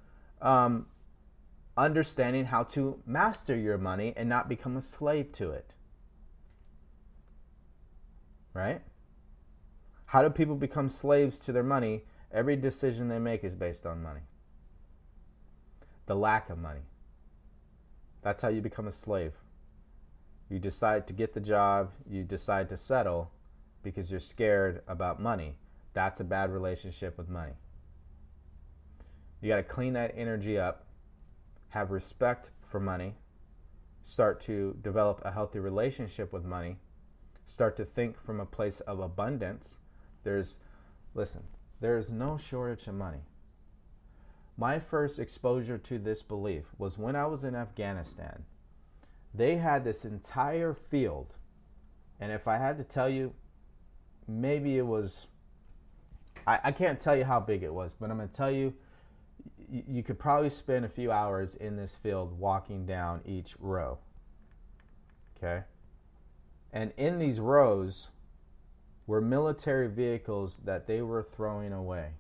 [0.43, 0.87] um,
[1.77, 5.73] understanding how to master your money and not become a slave to it.
[8.53, 8.83] Right?
[10.17, 12.05] How do people become slaves to their money?
[12.33, 14.23] Every decision they make is based on money.
[16.07, 16.81] The lack of money.
[18.23, 19.35] That's how you become a slave.
[20.49, 23.31] You decide to get the job, you decide to settle,
[23.83, 25.57] because you're scared about money.
[25.93, 27.53] That's a bad relationship with money.
[29.43, 30.87] You got to clean that energy up,
[31.69, 33.17] have respect for money,
[34.03, 36.79] start to develop a healthy relationship with money,
[37.45, 39.77] start to think from a place of abundance.
[40.27, 40.59] There's,
[41.15, 41.45] listen,
[41.81, 43.21] there's no shortage of money.
[44.59, 48.43] My first exposure to this belief was when I was in Afghanistan.
[49.33, 51.35] They had this entire field,
[52.19, 53.35] and if I had to tell you,
[54.27, 55.29] maybe it was
[56.45, 58.75] I, I can't tell you how big it was, but I'm going to tell you
[59.73, 63.99] y- you could probably spend a few hours in this field walking down each row.
[65.37, 65.63] Okay?
[66.73, 68.09] And in these rows
[69.07, 72.11] were military vehicles that they were throwing away.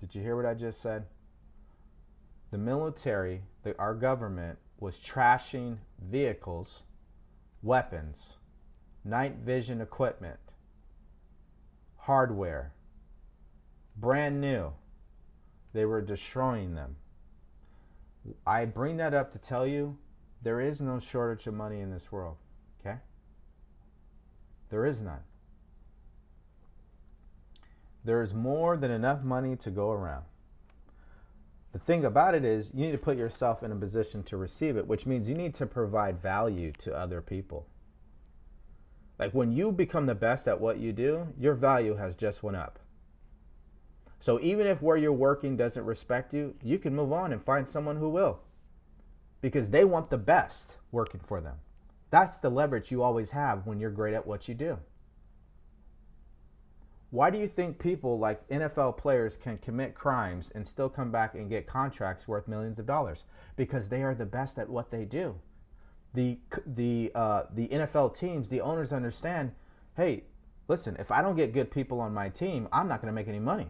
[0.00, 1.06] Did you hear what I just said?
[2.50, 6.82] The military, the, our government, was trashing vehicles
[7.62, 8.38] weapons,
[9.04, 10.40] night vision equipment,
[11.96, 12.72] hardware,
[13.96, 14.72] brand new.
[15.72, 16.96] They were destroying them.
[18.46, 19.98] I bring that up to tell you
[20.42, 22.36] there is no shortage of money in this world?
[24.72, 25.20] There is none.
[28.06, 30.24] There is more than enough money to go around.
[31.72, 34.78] The thing about it is, you need to put yourself in a position to receive
[34.78, 37.66] it, which means you need to provide value to other people.
[39.18, 42.56] Like when you become the best at what you do, your value has just went
[42.56, 42.78] up.
[44.20, 47.68] So even if where you're working doesn't respect you, you can move on and find
[47.68, 48.40] someone who will.
[49.42, 51.56] Because they want the best working for them.
[52.12, 54.78] That's the leverage you always have when you're great at what you do.
[57.08, 61.34] Why do you think people like NFL players can commit crimes and still come back
[61.34, 63.24] and get contracts worth millions of dollars?
[63.56, 65.40] Because they are the best at what they do.
[66.12, 69.52] The the uh, the NFL teams, the owners understand.
[69.96, 70.24] Hey,
[70.68, 73.28] listen, if I don't get good people on my team, I'm not going to make
[73.28, 73.68] any money.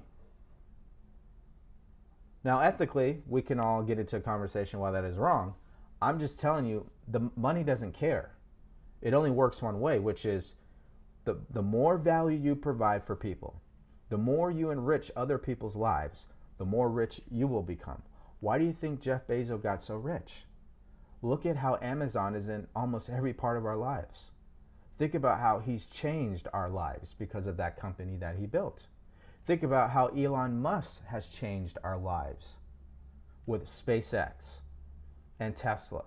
[2.43, 5.55] Now, ethically, we can all get into a conversation why that is wrong.
[6.03, 8.33] I'm just telling you, the money doesn't care.
[9.01, 10.55] It only works one way, which is
[11.25, 13.61] the, the more value you provide for people,
[14.09, 16.27] the more you enrich other people's lives,
[16.59, 18.03] the more rich you will become.
[18.41, 20.45] Why do you think Jeff Bezos got so rich?
[21.23, 24.33] Look at how Amazon is in almost every part of our lives.
[24.99, 28.89] Think about how he's changed our lives because of that company that he built.
[29.45, 32.57] Think about how Elon Musk has changed our lives
[33.47, 34.59] with SpaceX
[35.39, 36.05] and Tesla.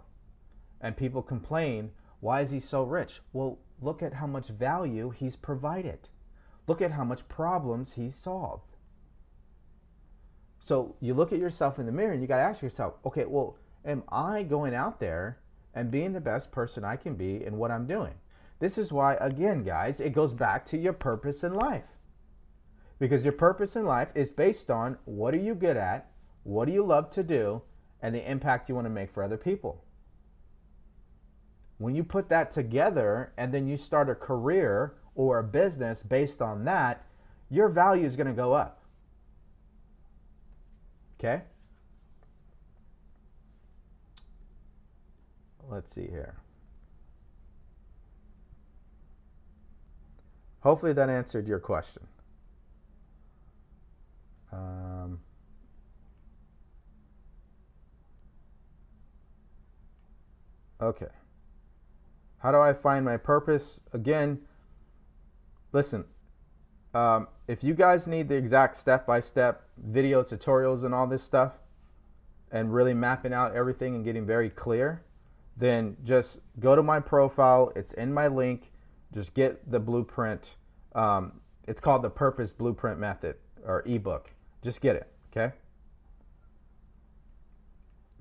[0.82, 3.22] And people complain, why is he so rich?
[3.34, 6.10] Well, look at how much value he's provided.
[6.68, 8.76] Look at how much problems he's solved.
[10.60, 13.26] So you look at yourself in the mirror and you got to ask yourself, okay,
[13.26, 15.38] well, am I going out there
[15.74, 18.16] and being the best person I can be in what I'm doing?
[18.60, 21.84] This is why, again, guys, it goes back to your purpose in life.
[22.98, 26.10] Because your purpose in life is based on what are you good at,
[26.44, 27.62] what do you love to do,
[28.06, 29.84] and the impact you want to make for other people.
[31.80, 36.40] When you put that together and then you start a career or a business based
[36.40, 37.04] on that,
[37.50, 38.84] your value is going to go up.
[41.20, 41.42] Okay?
[45.68, 46.36] Let's see here.
[50.60, 52.04] Hopefully that answered your question.
[54.54, 55.22] Um,
[60.86, 61.12] okay.
[62.40, 63.82] How do I find my purpose?
[63.94, 64.40] Again,
[65.72, 66.06] listen,
[66.94, 71.24] um, if you guys need the exact step by step video tutorials and all this
[71.24, 71.54] stuff,
[72.52, 75.04] and really mapping out everything and getting very clear,
[75.58, 77.72] then just go to my profile.
[77.76, 78.72] It's in my link.
[79.14, 80.56] Just get the blueprint.
[80.94, 83.36] Um, it's called the Purpose Blueprint Method
[83.66, 84.32] or ebook.
[84.62, 85.54] Just get it, okay?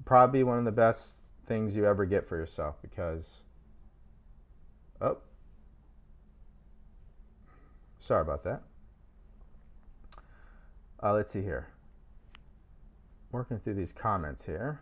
[0.05, 1.17] Probably one of the best
[1.47, 3.41] things you ever get for yourself because
[5.01, 5.19] Oh.
[7.99, 8.63] Sorry about that.
[11.03, 11.69] Uh, let's see here.
[13.33, 14.81] Working through these comments here.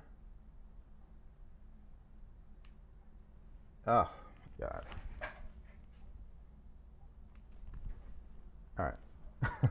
[3.87, 4.09] Oh,
[4.61, 4.85] God.
[8.79, 9.51] All right.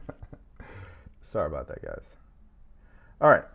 [1.21, 2.15] Sorry about that, guys.
[3.21, 3.45] All right.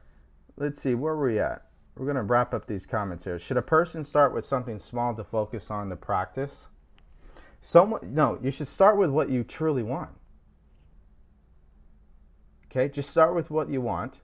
[0.56, 0.94] Let's see.
[0.94, 1.65] Where were we at?
[1.96, 3.38] We're going to wrap up these comments here.
[3.38, 6.68] Should a person start with something small to focus on the practice?
[7.60, 10.10] Someone no, you should start with what you truly want.
[12.66, 12.88] Okay?
[12.92, 14.20] Just start with what you want.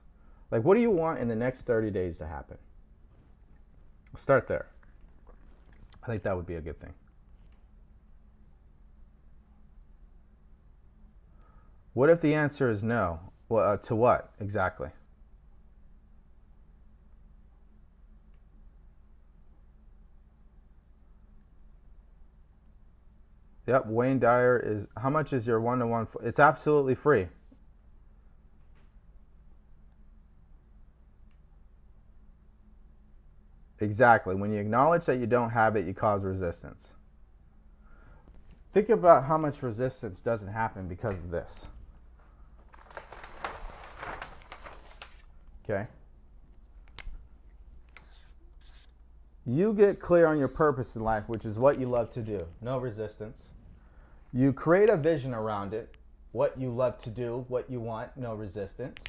[0.51, 2.59] Like what do you want in the next 30 days to happen?
[4.15, 4.67] Start there.
[6.03, 6.93] I think that would be a good thing.
[11.93, 13.19] What if the answer is no?
[13.49, 14.89] Well, uh, to what exactly?
[23.67, 24.87] Yep, Wayne Dyer is.
[25.01, 26.07] How much is your one to one?
[26.21, 27.27] It's absolutely free.
[33.79, 34.35] Exactly.
[34.35, 36.93] When you acknowledge that you don't have it, you cause resistance.
[38.71, 41.67] Think about how much resistance doesn't happen because of this.
[45.63, 45.87] Okay?
[49.45, 52.45] You get clear on your purpose in life, which is what you love to do.
[52.61, 53.43] No resistance.
[54.35, 55.95] You create a vision around it,
[56.31, 59.03] what you love to do, what you want, no resistance.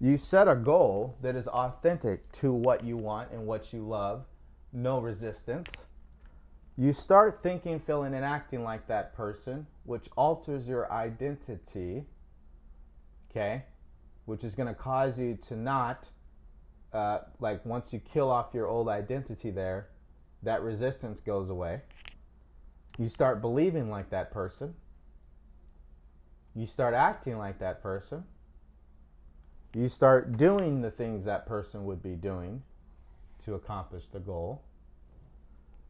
[0.00, 4.26] You set a goal that is authentic to what you want and what you love,
[4.72, 5.86] no resistance.
[6.76, 12.04] You start thinking, feeling, and acting like that person, which alters your identity,
[13.30, 13.64] okay?
[14.26, 16.10] Which is going to cause you to not,
[16.92, 19.88] uh, like, once you kill off your old identity there,
[20.44, 21.80] that resistance goes away.
[22.98, 24.74] You start believing like that person.
[26.54, 28.24] You start acting like that person.
[29.74, 32.62] You start doing the things that person would be doing
[33.44, 34.62] to accomplish the goal.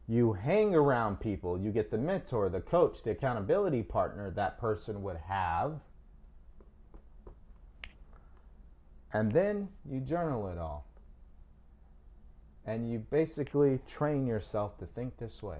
[0.07, 1.59] You hang around people.
[1.59, 5.79] You get the mentor, the coach, the accountability partner that person would have.
[9.13, 10.85] And then you journal it all.
[12.65, 15.59] And you basically train yourself to think this way.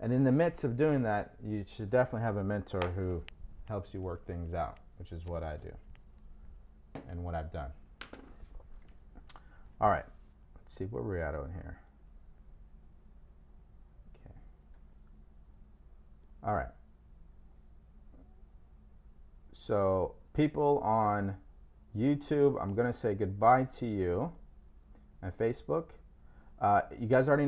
[0.00, 3.22] And in the midst of doing that, you should definitely have a mentor who
[3.68, 5.72] helps you work things out, which is what I do
[7.10, 7.70] and what I've done.
[9.80, 10.04] All right,
[10.62, 11.78] let's see where we're at on here.
[14.26, 14.34] Okay.
[16.44, 16.68] All right.
[19.52, 21.36] So, people on
[21.96, 24.32] YouTube, I'm going to say goodbye to you.
[25.22, 25.90] And Facebook,
[26.60, 27.38] uh, you guys already